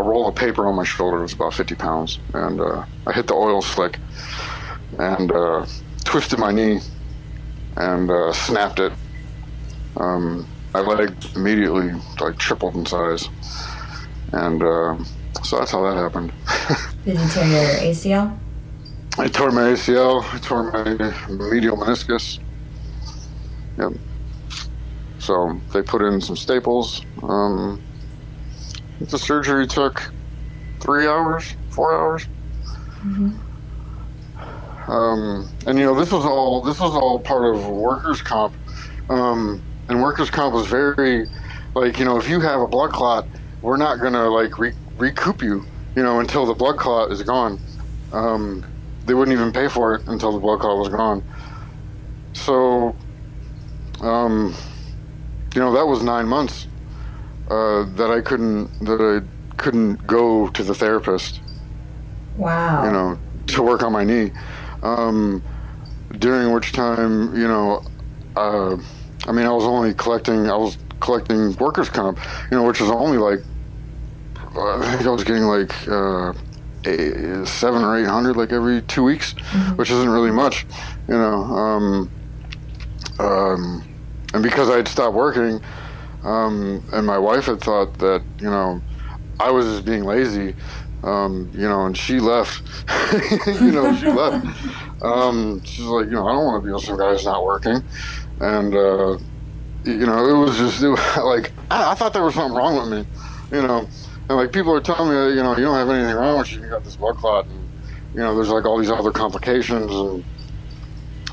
a 0.00 0.02
roll 0.02 0.28
of 0.28 0.34
paper 0.34 0.66
on 0.66 0.74
my 0.74 0.84
shoulder. 0.84 1.18
It 1.18 1.22
was 1.22 1.32
about 1.34 1.54
50 1.54 1.74
pounds, 1.74 2.18
and 2.34 2.60
uh, 2.60 2.84
I 3.06 3.12
hit 3.12 3.26
the 3.26 3.34
oil 3.34 3.62
slick 3.62 3.98
and 4.98 5.30
uh, 5.30 5.66
twisted 6.04 6.38
my 6.38 6.50
knee 6.50 6.80
and 7.76 8.10
uh, 8.10 8.32
snapped 8.32 8.80
it. 8.80 8.92
Um, 9.96 10.46
my 10.72 10.80
leg 10.80 11.14
immediately 11.34 11.92
like 12.20 12.38
tripled 12.38 12.74
in 12.76 12.86
size, 12.86 13.28
and 14.32 14.62
uh, 14.62 14.96
so 15.42 15.58
that's 15.58 15.72
how 15.72 15.82
that 15.82 15.96
happened. 15.96 16.32
Did 17.04 17.18
you 17.18 17.28
tear 17.28 17.46
your 17.46 17.92
ACL? 17.92 18.38
I 19.18 19.28
tore 19.28 19.50
my 19.50 19.72
ACL. 19.72 20.22
I 20.32 20.38
tore 20.38 20.70
my 20.70 21.50
medial 21.50 21.76
meniscus. 21.76 22.38
Yep. 23.78 23.92
So 25.18 25.60
they 25.72 25.82
put 25.82 26.02
in 26.02 26.20
some 26.20 26.36
staples. 26.36 27.02
Um, 27.22 27.82
the 29.00 29.18
surgery 29.18 29.66
took 29.66 30.12
three 30.80 31.06
hours, 31.06 31.54
four 31.70 31.94
hours. 31.94 32.26
Mhm. 33.04 33.34
Um, 34.88 35.48
and 35.66 35.78
you 35.78 35.84
know 35.84 35.94
this 35.94 36.10
was 36.10 36.24
all 36.24 36.62
this 36.62 36.80
was 36.80 36.94
all 36.94 37.18
part 37.20 37.54
of 37.54 37.66
workers' 37.68 38.22
comp, 38.22 38.54
um, 39.08 39.62
and 39.88 40.02
workers' 40.02 40.30
comp 40.30 40.54
was 40.54 40.66
very 40.66 41.28
like 41.74 41.98
you 41.98 42.04
know 42.04 42.18
if 42.18 42.28
you 42.28 42.40
have 42.40 42.60
a 42.60 42.66
blood 42.66 42.90
clot, 42.90 43.26
we're 43.62 43.76
not 43.76 44.00
gonna 44.00 44.28
like 44.28 44.58
re- 44.58 44.74
recoup 44.98 45.42
you, 45.42 45.64
you 45.96 46.02
know, 46.02 46.20
until 46.20 46.44
the 46.44 46.54
blood 46.54 46.76
clot 46.76 47.10
is 47.12 47.22
gone. 47.22 47.58
Um, 48.12 48.64
they 49.06 49.14
wouldn't 49.14 49.36
even 49.36 49.52
pay 49.52 49.68
for 49.68 49.94
it 49.94 50.06
until 50.08 50.32
the 50.32 50.38
blood 50.38 50.60
clot 50.60 50.76
was 50.78 50.88
gone. 50.88 51.22
So, 52.32 52.94
um, 54.00 54.54
you 55.54 55.60
know, 55.60 55.72
that 55.72 55.86
was 55.86 56.02
nine 56.02 56.26
months 56.26 56.66
uh, 57.50 57.84
that 57.96 58.10
I 58.10 58.20
couldn't 58.20 58.70
that 58.84 59.00
I 59.00 59.56
couldn't 59.56 60.06
go 60.06 60.48
to 60.48 60.62
the 60.62 60.74
therapist, 60.74 61.40
Wow. 62.36 62.84
you 62.84 62.90
know, 62.92 63.18
to 63.48 63.62
work 63.62 63.82
on 63.82 63.92
my 63.92 64.04
knee. 64.04 64.30
Um, 64.82 65.42
during 66.18 66.52
which 66.52 66.72
time, 66.72 67.36
you 67.36 67.46
know, 67.46 67.82
uh, 68.36 68.76
I 69.26 69.32
mean, 69.32 69.44
I 69.46 69.50
was 69.52 69.64
only 69.64 69.92
collecting, 69.94 70.48
I 70.48 70.56
was 70.56 70.78
collecting 71.00 71.54
workers' 71.56 71.90
comp, 71.90 72.18
you 72.50 72.56
know, 72.56 72.62
which 72.66 72.80
is 72.80 72.88
only 72.90 73.18
like, 73.18 73.40
I 74.56 74.96
think 74.96 75.06
I 75.06 75.10
was 75.10 75.24
getting 75.24 75.42
like 75.42 75.72
uh, 75.88 76.32
a, 76.86 77.46
seven 77.46 77.82
or 77.82 77.98
eight 77.98 78.06
hundred 78.06 78.36
like 78.36 78.52
every 78.52 78.80
two 78.82 79.02
weeks, 79.04 79.32
which 79.76 79.90
isn't 79.90 80.08
really 80.08 80.30
much, 80.30 80.64
you 81.08 81.14
know. 81.14 81.42
Um, 81.42 82.10
um, 83.18 83.84
and 84.32 84.42
because 84.42 84.70
I 84.70 84.76
had 84.76 84.88
stopped 84.88 85.14
working, 85.14 85.60
um, 86.22 86.84
and 86.92 87.06
my 87.06 87.18
wife 87.18 87.46
had 87.46 87.60
thought 87.60 87.98
that, 87.98 88.22
you 88.38 88.50
know, 88.50 88.80
I 89.38 89.50
was 89.50 89.66
just 89.66 89.84
being 89.84 90.04
lazy, 90.04 90.54
um, 91.02 91.50
you 91.54 91.68
know, 91.68 91.86
and 91.86 91.96
she 91.96 92.20
left. 92.20 92.62
you 93.46 93.72
know, 93.72 93.94
she 93.96 94.06
left. 94.10 94.46
Um, 95.02 95.62
she's 95.64 95.84
like, 95.84 96.06
you 96.06 96.12
know, 96.12 96.26
I 96.26 96.32
don't 96.32 96.44
want 96.44 96.62
to 96.62 96.66
be 96.66 96.72
with 96.72 96.84
some 96.84 96.98
guy 96.98 97.12
who's 97.12 97.24
not 97.24 97.44
working. 97.44 97.82
And, 98.40 98.74
uh, 98.74 99.18
you 99.84 100.06
know, 100.06 100.26
it 100.28 100.38
was 100.46 100.56
just, 100.58 100.82
it 100.82 100.88
was 100.88 101.16
like, 101.24 101.52
I, 101.70 101.92
I 101.92 101.94
thought 101.94 102.12
there 102.12 102.24
was 102.24 102.34
something 102.34 102.56
wrong 102.56 102.76
with 102.76 102.98
me, 102.98 103.56
you 103.56 103.66
know. 103.66 103.88
And, 104.28 104.38
like, 104.38 104.52
people 104.52 104.72
are 104.74 104.80
telling 104.80 105.08
me, 105.08 105.36
you 105.36 105.42
know, 105.42 105.56
you 105.56 105.64
don't 105.64 105.74
have 105.74 105.88
anything 105.88 106.14
wrong 106.14 106.38
with 106.38 106.52
you. 106.52 106.62
You 106.62 106.68
got 106.68 106.84
this 106.84 106.96
blood 106.96 107.16
clot. 107.16 107.46
And, 107.46 107.68
you 108.14 108.20
know, 108.20 108.34
there's, 108.34 108.48
like, 108.48 108.64
all 108.64 108.78
these 108.78 108.90
other 108.90 109.10
complications. 109.10 109.90
And 109.90 110.24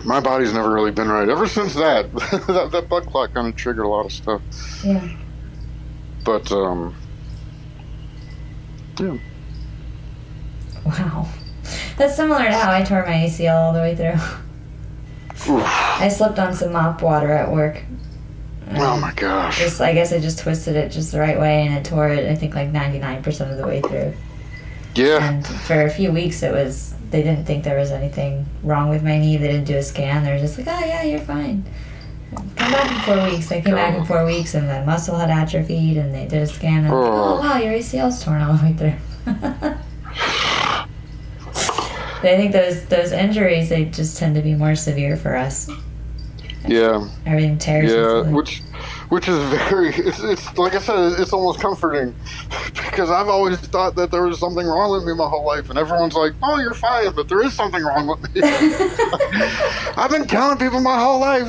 my 0.03 0.19
body's 0.19 0.53
never 0.53 0.71
really 0.71 0.91
been 0.91 1.10
right. 1.10 1.27
Ever 1.27 1.47
since 1.47 1.73
that, 1.75 2.12
that, 2.47 2.69
that 2.71 2.89
blood 2.89 3.05
clot 3.07 3.33
kind 3.33 3.47
of 3.47 3.55
triggered 3.55 3.86
a 3.86 3.88
lot 3.88 4.05
of 4.05 4.12
stuff. 4.12 4.41
Yeah. 4.83 5.07
But, 6.23 6.51
um, 6.51 6.95
yeah. 8.99 9.17
Wow. 10.86 11.27
That's 11.97 12.15
similar 12.15 12.43
to 12.43 12.51
how 12.51 12.71
I 12.71 12.83
tore 12.83 13.05
my 13.05 13.13
ACL 13.13 13.55
all 13.55 13.73
the 13.73 13.79
way 13.79 13.95
through. 13.95 15.53
Oof. 15.53 15.63
I 15.65 16.07
slipped 16.10 16.39
on 16.39 16.53
some 16.53 16.73
mop 16.73 17.01
water 17.01 17.31
at 17.31 17.51
work. 17.51 17.83
Oh 18.71 18.99
my 18.99 19.13
gosh. 19.13 19.60
Just, 19.60 19.79
I 19.79 19.93
guess 19.93 20.12
I 20.12 20.19
just 20.19 20.39
twisted 20.39 20.75
it 20.75 20.91
just 20.91 21.12
the 21.12 21.19
right 21.19 21.39
way 21.39 21.65
and 21.65 21.75
it 21.75 21.86
tore 21.86 22.10
it, 22.10 22.29
I 22.29 22.36
think, 22.36 22.53
like 22.55 22.71
99% 22.71 23.51
of 23.51 23.57
the 23.57 23.65
way 23.65 23.81
through. 23.81 24.13
Yeah. 24.95 25.23
And 25.23 25.45
for 25.45 25.83
a 25.83 25.89
few 25.89 26.12
weeks, 26.12 26.43
it 26.43 26.51
was, 26.51 26.93
they 27.12 27.24
didn't 27.24 27.46
think 27.46 27.63
there 27.63 27.78
was 27.78 27.91
anything 27.91 28.46
wrong 28.63 28.89
with 28.89 29.04
my 29.04 29.17
knee. 29.17 29.38
They 29.38 29.48
didn't 29.48 29.65
do 29.65 29.78
a 29.78 29.84
scan. 29.84 30.24
They 30.24 30.32
were 30.34 30.39
just 30.39 30.58
like, 30.58 30.67
oh, 30.67 30.80
yeah, 30.86 31.04
you're 31.04 31.20
fine. 31.20 31.63
Come 32.36 32.72
back 32.72 32.91
in 32.91 33.00
four 33.15 33.24
weeks. 33.32 33.52
I 33.52 33.62
came 33.62 33.76
back 33.76 33.96
in 33.98 34.06
four 34.06 34.26
weeks 34.26 34.54
and 34.54 34.67
the 34.70 34.86
muscle 34.86 35.17
had 35.17 35.30
atrophied 35.30 35.98
and 35.98 36.13
they 36.13 36.28
did 36.28 36.41
a 36.41 36.48
scan 36.48 36.84
and, 36.86 36.93
Oh. 36.93 37.38
oh, 37.38 37.39
wow, 37.39 37.58
your 37.58 37.74
ACL's 37.74 38.24
torn 38.24 38.41
all 38.41 38.54
the 38.56 38.63
way 38.65 38.74
through. 38.74 38.93
I 42.20 42.36
think 42.36 42.52
those 42.52 42.84
those 42.88 43.12
injuries 43.12 43.70
they 43.70 43.86
just 43.86 44.17
tend 44.17 44.36
to 44.36 44.41
be 44.41 44.56
more 44.56 44.76
severe 44.76 45.15
for 45.15 45.36
us. 45.36 45.70
Yeah. 46.67 47.08
Everything 47.26 47.58
tears. 47.58 47.91
Yeah. 47.91 48.30
Which, 48.32 48.62
which 49.10 49.28
is 49.28 49.38
very. 49.50 49.89
It's, 49.96 50.20
it's 50.20 50.58
like 50.58 50.76
I 50.76 50.80
said. 50.80 51.20
It's 51.20 51.32
almost 51.34 51.60
comforting 51.60 52.13
because 52.74 53.10
I've 53.10 53.28
always 53.30 53.58
thought 53.60 53.96
that 53.96 54.12
there 54.12 54.24
was 54.24 54.39
something 54.39 54.65
wrong 54.65 54.91
with 54.91 55.06
me 55.06 55.13
my 55.13 55.28
whole 55.28 55.46
life, 55.46 55.70
and 55.70 55.78
everyone's 55.80 56.13
like, 56.13 56.34
"Oh, 56.43 56.60
you're 56.60 56.74
fine," 56.74 57.13
but 57.15 57.28
there 57.30 57.41
is 57.41 57.54
something 57.54 57.84
wrong 57.84 58.08
with 58.08 58.22
me. 58.36 58.41
I've 59.98 60.10
been 60.12 60.28
telling 60.28 60.58
people 60.58 60.80
my 60.82 60.98
whole 61.00 61.20
life, 61.20 61.48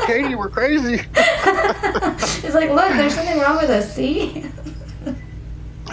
Katie, 0.06 0.34
we're 0.34 0.48
crazy. 0.50 0.94
it's 1.14 2.54
like, 2.54 2.70
look, 2.70 2.90
there's 2.92 3.14
something 3.14 3.38
wrong 3.38 3.56
with 3.56 3.70
us. 3.70 3.94
See, 3.94 4.44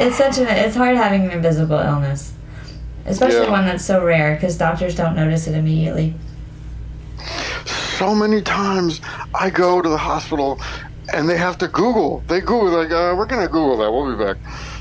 it's 0.00 0.16
such 0.16 0.38
an 0.38 0.46
it's 0.48 0.76
hard 0.76 0.96
having 0.96 1.24
an 1.24 1.30
invisible 1.30 1.78
illness, 1.78 2.32
especially 3.06 3.42
Yeah. 3.44 3.50
one 3.50 3.66
that's 3.66 3.84
so 3.84 4.04
rare 4.04 4.34
because 4.34 4.56
doctors 4.58 4.94
don't 4.94 5.14
notice 5.16 5.46
it 5.46 5.54
immediately. 5.54 6.14
So 8.00 8.14
many 8.14 8.40
times 8.40 9.02
I 9.34 9.50
go 9.50 9.82
to 9.82 9.88
the 9.88 9.98
hospital 9.98 10.58
and 11.12 11.28
they 11.28 11.36
have 11.36 11.58
to 11.58 11.68
Google. 11.68 12.24
They 12.28 12.40
Google 12.40 12.70
like, 12.70 12.90
uh, 12.90 13.14
"We're 13.14 13.26
gonna 13.26 13.46
Google 13.46 13.76
that. 13.76 13.92
We'll 13.92 14.16
be 14.16 14.24
back." 14.24 14.38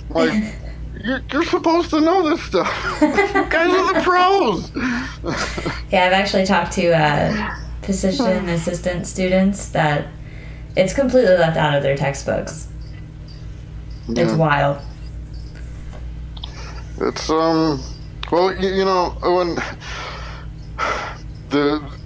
Like. 0.10 0.56
You're, 1.02 1.22
you're 1.32 1.46
supposed 1.46 1.92
to 1.92 2.02
know 2.02 2.30
this 2.30 2.44
stuff. 2.44 2.68
you 3.02 3.46
guys 3.46 3.70
are 3.72 3.94
the 3.94 4.02
pros. 4.02 4.70
Yeah, 5.92 6.06
I've 6.06 6.12
actually 6.12 6.46
talked 6.46 6.74
to 6.74 6.92
uh, 6.92 7.56
physician 7.84 8.50
assistant 8.50 9.08
students 9.08 9.70
that 9.70 10.08
it's 10.76 10.94
completely 10.94 11.38
left 11.38 11.56
out 11.56 11.74
of 11.74 11.84
their 11.84 11.96
textbooks. 11.96 12.68
It's 14.10 14.34
wild. 14.34 14.82
It's 17.00 17.30
um, 17.30 17.82
well, 18.30 18.54
you, 18.54 18.70
you 18.70 18.84
know, 18.84 19.16
when 19.22 19.56
the 21.50 21.99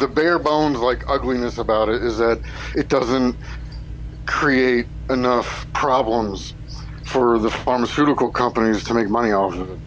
the 0.00 0.08
bare 0.08 0.38
bones 0.38 0.78
like 0.78 1.08
ugliness 1.08 1.58
about 1.58 1.88
it 1.88 2.02
is 2.02 2.18
that 2.18 2.40
it 2.74 2.88
doesn't 2.88 3.36
create 4.26 4.86
enough 5.10 5.66
problems 5.72 6.54
for 7.04 7.38
the 7.38 7.50
pharmaceutical 7.50 8.30
companies 8.30 8.82
to 8.84 8.94
make 8.94 9.08
money 9.08 9.32
off 9.32 9.54
of 9.54 9.70
it. 9.70 9.78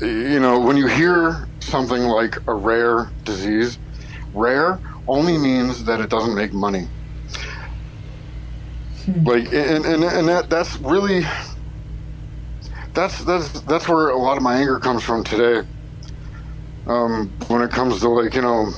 You 0.00 0.40
know, 0.40 0.58
when 0.58 0.76
you 0.76 0.86
hear 0.86 1.48
something 1.60 2.02
like 2.02 2.36
a 2.48 2.54
rare 2.54 3.10
disease, 3.24 3.78
rare 4.32 4.80
only 5.06 5.36
means 5.38 5.84
that 5.84 6.00
it 6.00 6.10
doesn't 6.10 6.34
make 6.34 6.52
money. 6.52 6.88
Hmm. 9.04 9.24
Like, 9.24 9.46
and, 9.52 9.84
and, 9.84 10.04
and 10.04 10.28
that, 10.28 10.48
that's 10.48 10.76
really 10.78 11.24
that's 12.94 13.24
that's 13.24 13.60
that's 13.62 13.88
where 13.88 14.10
a 14.10 14.16
lot 14.16 14.36
of 14.36 14.42
my 14.42 14.56
anger 14.56 14.78
comes 14.78 15.02
from 15.02 15.24
today. 15.24 15.68
Um, 16.86 17.32
when 17.48 17.62
it 17.62 17.70
comes 17.70 18.00
to 18.00 18.08
like 18.08 18.34
you 18.34 18.42
know, 18.42 18.70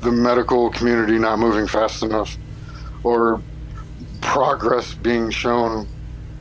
the 0.00 0.12
medical 0.12 0.70
community 0.70 1.18
not 1.18 1.38
moving 1.38 1.66
fast 1.66 2.02
enough, 2.02 2.36
or 3.02 3.42
progress 4.20 4.94
being 4.94 5.30
shown 5.30 5.88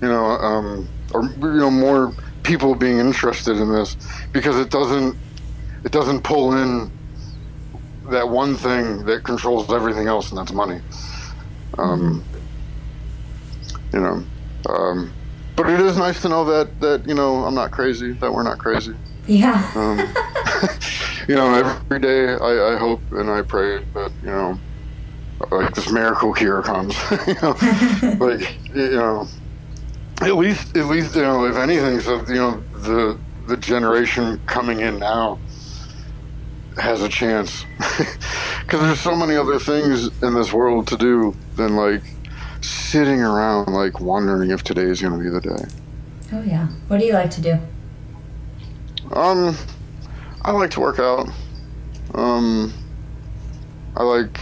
you 0.02 0.08
know, 0.08 0.26
um, 0.26 0.90
or 1.14 1.24
you 1.24 1.60
know, 1.60 1.72
more 1.72 2.14
people 2.44 2.74
being 2.74 2.98
interested 3.00 3.58
in 3.58 3.72
this 3.72 3.96
because 4.32 4.58
it 4.58 4.72
doesn't 4.72 5.16
it 5.84 5.92
doesn't 5.92 6.24
pull 6.24 6.54
in 6.56 6.92
that 8.10 8.28
one 8.28 8.56
thing 8.58 9.06
that 9.06 9.24
controls 9.24 9.72
everything 9.72 10.08
else, 10.08 10.30
and 10.30 10.38
that's 10.40 10.52
money. 10.52 10.82
Um, 11.78 12.24
you 13.94 14.00
know, 14.00 14.24
um, 14.68 15.14
but 15.56 15.70
it 15.70 15.80
is 15.80 15.98
nice 15.98 16.22
to 16.24 16.30
know 16.30 16.46
that 16.46 16.80
that 16.82 17.08
you 17.08 17.14
know 17.14 17.46
I'm 17.46 17.56
not 17.56 17.72
crazy, 17.72 18.14
that 18.14 18.34
we're 18.34 18.44
not 18.44 18.58
crazy. 18.58 18.96
Yeah. 19.28 20.18
You 21.28 21.36
know, 21.36 21.54
every 21.54 22.00
day 22.00 22.30
I, 22.34 22.74
I 22.74 22.78
hope 22.78 23.00
and 23.12 23.30
I 23.30 23.44
pray 23.44 23.84
that 23.94 24.12
you 24.24 24.30
know, 24.30 24.60
like 25.52 25.74
this 25.76 25.92
miracle 25.92 26.34
cure 26.34 26.64
comes. 26.64 26.96
you 27.28 27.36
know, 27.36 27.56
like 28.20 28.58
you 28.74 28.90
know, 28.90 29.28
at 30.22 30.36
least 30.36 30.76
at 30.76 30.88
least 30.88 31.16
you 31.16 31.22
know, 31.22 31.46
if 31.46 31.56
anything, 31.56 32.00
so 32.00 32.26
you 32.28 32.36
know 32.36 32.64
the 32.74 33.20
the 33.48 33.56
generation 33.56 34.42
coming 34.48 34.80
in 34.80 34.98
now 34.98 35.40
has 36.78 37.02
a 37.02 37.10
chance 37.10 37.66
because 37.78 38.82
there's 38.82 39.00
so 39.00 39.16
many 39.16 39.36
other 39.36 39.60
things 39.60 40.08
in 40.24 40.34
this 40.34 40.52
world 40.52 40.88
to 40.88 40.98
do 40.98 41.36
than 41.56 41.76
like 41.76 42.02
sitting 42.62 43.22
around 43.22 43.68
like 43.68 44.00
wondering 44.00 44.52
if 44.52 44.64
today 44.64 44.84
is 44.84 45.02
going 45.02 45.14
to 45.14 45.20
be 45.20 45.30
the 45.30 45.42
day. 45.42 45.66
Oh 46.34 46.42
yeah. 46.42 46.68
What 46.88 47.00
do 47.00 47.06
you 47.06 47.14
like 47.14 47.30
to 47.32 47.42
do? 47.42 47.60
Um, 49.14 49.56
I 50.44 50.52
like 50.52 50.72
to 50.72 50.80
work 50.80 50.98
out. 50.98 51.30
Um, 52.16 52.74
I 53.96 54.04
like 54.04 54.40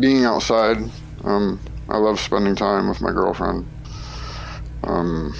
being 0.00 0.24
outside. 0.24 0.78
Um, 1.22 1.60
I 1.88 1.96
love 1.98 2.18
spending 2.18 2.56
time 2.56 2.88
with 2.88 3.00
my 3.00 3.10
girlfriend. 3.12 3.68
Um, 4.82 5.34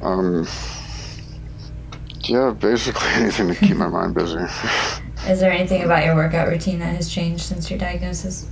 um, 0.00 0.46
yeah, 2.20 2.50
basically 2.50 3.08
anything 3.12 3.48
to 3.48 3.54
keep 3.54 3.76
my 3.76 3.88
mind 3.88 4.14
busy. 4.14 4.38
Is 5.28 5.38
there 5.38 5.52
anything 5.52 5.84
about 5.84 6.04
your 6.04 6.16
workout 6.16 6.48
routine 6.48 6.78
that 6.80 6.96
has 6.96 7.08
changed 7.08 7.44
since 7.44 7.70
your 7.70 7.78
diagnosis? 7.78 8.48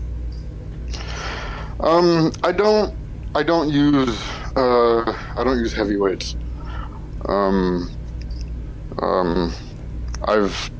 Um, 1.80 2.32
I 2.44 2.52
don't. 2.52 2.94
I 3.34 3.42
don't 3.42 3.70
use. 3.70 4.20
Uh, 4.54 5.16
I 5.36 5.42
don't 5.42 5.58
use 5.58 5.72
heavy 5.72 5.96
weights. 5.96 6.36
Um, 7.30 7.90
um, 9.00 9.52
I've. 10.24 10.70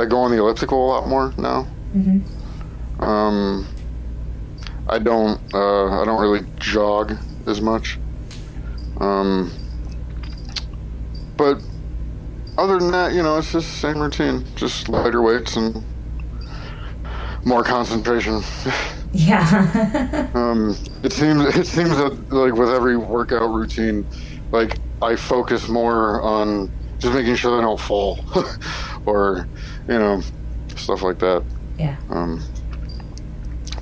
I 0.00 0.04
go 0.04 0.18
on 0.18 0.30
the 0.30 0.38
elliptical 0.38 0.84
a 0.84 0.88
lot 0.88 1.08
more 1.08 1.34
now. 1.36 1.66
Mm-hmm. 1.94 3.02
Um, 3.02 3.66
I 4.88 4.98
don't. 4.98 5.40
Uh, 5.52 6.00
I 6.00 6.04
don't 6.04 6.20
really 6.20 6.46
jog 6.58 7.16
as 7.46 7.60
much. 7.60 7.98
Um, 9.00 9.52
but 11.36 11.60
other 12.56 12.78
than 12.78 12.90
that, 12.92 13.12
you 13.12 13.22
know, 13.22 13.38
it's 13.38 13.52
just 13.52 13.68
the 13.68 13.76
same 13.76 13.98
routine. 13.98 14.44
Just 14.56 14.88
lighter 14.88 15.22
weights 15.22 15.56
and 15.56 15.84
more 17.44 17.62
concentration. 17.62 18.42
Yeah. 19.10 20.28
Um, 20.34 20.76
it 21.02 21.14
seems 21.14 21.42
it 21.56 21.66
seems 21.66 21.96
that 21.96 22.30
like 22.30 22.52
with 22.52 22.68
every 22.68 22.98
workout 22.98 23.50
routine, 23.50 24.06
like 24.52 24.76
I 25.00 25.16
focus 25.16 25.68
more 25.68 26.20
on 26.22 26.70
just 26.98 27.14
making 27.14 27.36
sure 27.36 27.58
I 27.58 27.62
don't 27.62 27.80
fall, 27.80 28.18
or 29.06 29.48
you 29.86 29.98
know, 29.98 30.22
stuff 30.76 31.02
like 31.02 31.18
that. 31.20 31.44
Yeah. 31.78 31.96
Um, 32.10 32.42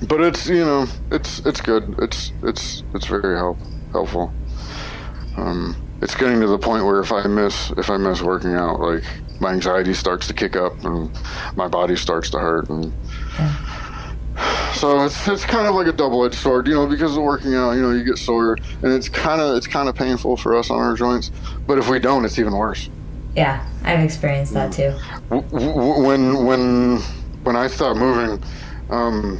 but 0.07 0.21
it's 0.21 0.47
you 0.47 0.63
know 0.63 0.85
it's 1.11 1.39
it's 1.39 1.61
good. 1.61 1.95
It's 1.99 2.31
it's 2.43 2.83
it's 2.93 3.07
very 3.07 3.35
help 3.35 3.57
helpful. 3.91 4.31
Um, 5.37 5.75
it's 6.01 6.15
getting 6.15 6.39
to 6.41 6.47
the 6.47 6.59
point 6.59 6.85
where 6.85 6.99
if 6.99 7.11
I 7.11 7.25
miss 7.27 7.71
if 7.71 7.89
I 7.89 7.97
miss 7.97 8.21
working 8.21 8.53
out, 8.53 8.79
like 8.79 9.03
my 9.39 9.53
anxiety 9.53 9.93
starts 9.93 10.27
to 10.27 10.33
kick 10.33 10.55
up 10.55 10.83
and 10.83 11.09
my 11.55 11.67
body 11.67 11.95
starts 11.95 12.29
to 12.31 12.39
hurt 12.39 12.69
and. 12.69 12.93
So 14.77 15.03
it's, 15.03 15.27
it's 15.27 15.43
kind 15.43 15.67
of 15.67 15.73
like 15.73 15.87
a 15.87 15.91
double-edged 15.91 16.35
sword, 16.35 16.67
you 16.67 16.75
know, 16.75 16.85
because 16.85 17.17
of 17.17 17.23
working 17.23 17.55
out, 17.55 17.71
you 17.71 17.81
know, 17.81 17.91
you 17.91 18.03
get 18.03 18.17
sore, 18.17 18.57
and 18.83 18.93
it's 18.93 19.09
kind 19.09 19.41
of 19.41 19.57
it's 19.57 19.67
kind 19.67 19.89
of 19.89 19.95
painful 19.95 20.37
for 20.37 20.55
us 20.55 20.69
on 20.69 20.77
our 20.77 20.95
joints. 20.95 21.31
But 21.65 21.79
if 21.79 21.89
we 21.89 21.99
don't, 21.99 22.25
it's 22.25 22.37
even 22.37 22.53
worse. 22.53 22.89
Yeah. 23.35 23.65
I've 23.83 24.01
experienced 24.01 24.53
that 24.53 24.71
too. 24.71 24.91
When 25.29 26.45
when 26.45 26.99
when 27.43 27.55
I 27.55 27.67
stopped 27.67 27.97
moving, 27.97 28.43
um, 28.89 29.39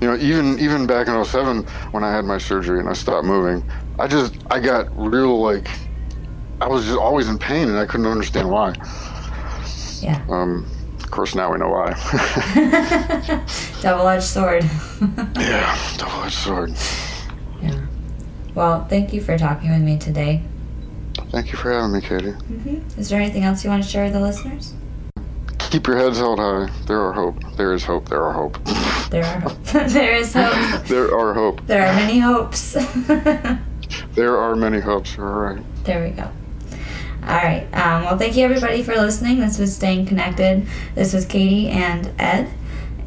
you 0.00 0.08
know, 0.08 0.16
even 0.16 0.58
even 0.58 0.86
back 0.86 1.08
in 1.08 1.24
07 1.24 1.64
when 1.92 2.02
I 2.02 2.10
had 2.10 2.24
my 2.24 2.38
surgery 2.38 2.80
and 2.80 2.88
I 2.88 2.94
stopped 2.94 3.26
moving, 3.26 3.68
I 3.98 4.08
just 4.08 4.34
I 4.50 4.60
got 4.60 4.88
real 4.96 5.40
like 5.40 5.68
I 6.60 6.66
was 6.68 6.86
just 6.86 6.98
always 6.98 7.28
in 7.28 7.38
pain 7.38 7.68
and 7.68 7.78
I 7.78 7.86
couldn't 7.86 8.06
understand 8.06 8.50
why. 8.50 8.74
Yeah. 10.00 10.24
Um, 10.28 10.66
of 11.06 11.12
course, 11.12 11.36
now 11.36 11.52
we 11.52 11.58
know 11.58 11.68
why. 11.68 11.92
Double-edged 13.80 14.24
sword. 14.24 14.64
yeah, 15.38 15.96
double-edged 15.98 16.34
sword. 16.34 16.72
yeah. 17.62 17.86
Well, 18.56 18.84
thank 18.86 19.12
you 19.12 19.20
for 19.20 19.38
talking 19.38 19.70
with 19.70 19.82
me 19.82 19.98
today. 19.98 20.42
Thank 21.30 21.52
you 21.52 21.58
for 21.58 21.72
having 21.72 21.92
me, 21.92 22.00
Katie. 22.00 22.32
Mm-hmm. 22.32 22.98
Is 23.00 23.08
there 23.08 23.20
anything 23.20 23.44
else 23.44 23.62
you 23.62 23.70
want 23.70 23.84
to 23.84 23.88
share 23.88 24.02
with 24.02 24.14
the 24.14 24.20
listeners? 24.20 24.74
Keep 25.70 25.86
your 25.86 25.96
heads 25.96 26.18
held 26.18 26.40
high. 26.40 26.70
There 26.88 27.00
are 27.00 27.12
hope. 27.12 27.36
There 27.56 27.72
is 27.72 27.84
hope. 27.84 28.08
There 28.08 28.22
are 28.22 28.32
hope. 28.32 28.58
There 29.10 29.24
are 29.24 29.38
hope. 29.38 29.62
there 29.62 30.16
is 30.16 30.34
hope. 30.34 30.86
there 30.88 31.16
are 31.16 31.32
hope. 31.32 31.64
There 31.68 31.86
are 31.86 31.94
many 31.94 32.18
hopes. 32.18 32.72
There 34.16 34.36
are 34.36 34.56
many 34.56 34.80
hopes. 34.80 35.16
You're. 35.16 35.60
There 35.84 36.02
we 36.02 36.10
go. 36.10 36.28
All 37.26 37.34
right. 37.34 37.64
Um, 37.72 38.04
well, 38.04 38.16
thank 38.16 38.36
you 38.36 38.44
everybody 38.44 38.84
for 38.84 38.94
listening. 38.94 39.40
This 39.40 39.58
was 39.58 39.74
Staying 39.74 40.06
Connected. 40.06 40.64
This 40.94 41.12
was 41.12 41.26
Katie 41.26 41.68
and 41.68 42.12
Ed. 42.20 42.48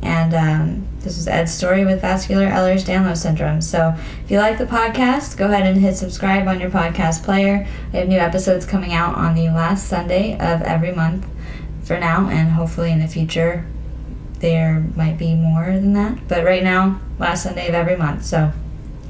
And 0.01 0.33
um, 0.33 0.87
this 0.99 1.15
was 1.15 1.27
Ed's 1.27 1.53
story 1.53 1.85
with 1.85 2.01
vascular 2.01 2.47
Ehlers-Danlos 2.47 3.17
syndrome. 3.17 3.61
So 3.61 3.95
if 4.25 4.29
you 4.29 4.39
like 4.39 4.57
the 4.57 4.65
podcast, 4.65 5.37
go 5.37 5.45
ahead 5.45 5.65
and 5.65 5.79
hit 5.79 5.95
subscribe 5.95 6.49
on 6.49 6.59
your 6.59 6.69
podcast 6.69 7.23
player. 7.23 7.65
We 7.93 7.99
have 7.99 8.09
new 8.09 8.17
episodes 8.19 8.65
coming 8.65 8.91
out 8.91 9.15
on 9.15 9.35
the 9.35 9.47
last 9.47 9.87
Sunday 9.87 10.33
of 10.33 10.61
every 10.63 10.91
month 10.91 11.25
for 11.83 11.97
now, 11.97 12.27
and 12.27 12.51
hopefully 12.51 12.91
in 12.91 12.99
the 12.99 13.07
future 13.07 13.65
there 14.39 14.85
might 14.97 15.17
be 15.17 15.33
more 15.33 15.65
than 15.65 15.93
that. 15.93 16.27
But 16.27 16.43
right 16.43 16.63
now, 16.63 16.99
last 17.19 17.43
Sunday 17.43 17.67
of 17.69 17.73
every 17.73 17.95
month. 17.95 18.25
So 18.25 18.51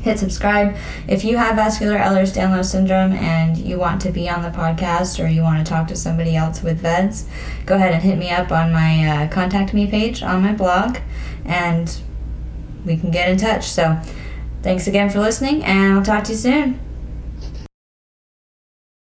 hit 0.01 0.19
subscribe. 0.19 0.75
If 1.07 1.23
you 1.23 1.37
have 1.37 1.55
vascular 1.55 1.97
Ehlers-Danlos 1.97 2.65
syndrome 2.65 3.13
and 3.13 3.57
you 3.57 3.77
want 3.77 4.01
to 4.01 4.11
be 4.11 4.29
on 4.29 4.41
the 4.41 4.49
podcast 4.49 5.23
or 5.23 5.27
you 5.27 5.41
want 5.41 5.65
to 5.65 5.69
talk 5.69 5.87
to 5.89 5.95
somebody 5.95 6.35
else 6.35 6.63
with 6.63 6.81
VEDS, 6.81 7.27
go 7.65 7.75
ahead 7.75 7.93
and 7.93 8.01
hit 8.01 8.17
me 8.17 8.29
up 8.29 8.51
on 8.51 8.71
my 8.71 9.07
uh, 9.07 9.27
contact 9.29 9.73
me 9.73 9.87
page 9.87 10.23
on 10.23 10.41
my 10.41 10.53
blog 10.53 10.97
and 11.45 12.01
we 12.85 12.97
can 12.97 13.11
get 13.11 13.29
in 13.29 13.37
touch. 13.37 13.65
So 13.65 13.99
thanks 14.61 14.87
again 14.87 15.09
for 15.09 15.19
listening 15.19 15.63
and 15.63 15.93
I'll 15.93 16.05
talk 16.05 16.23
to 16.25 16.31
you 16.31 16.37
soon. 16.37 16.88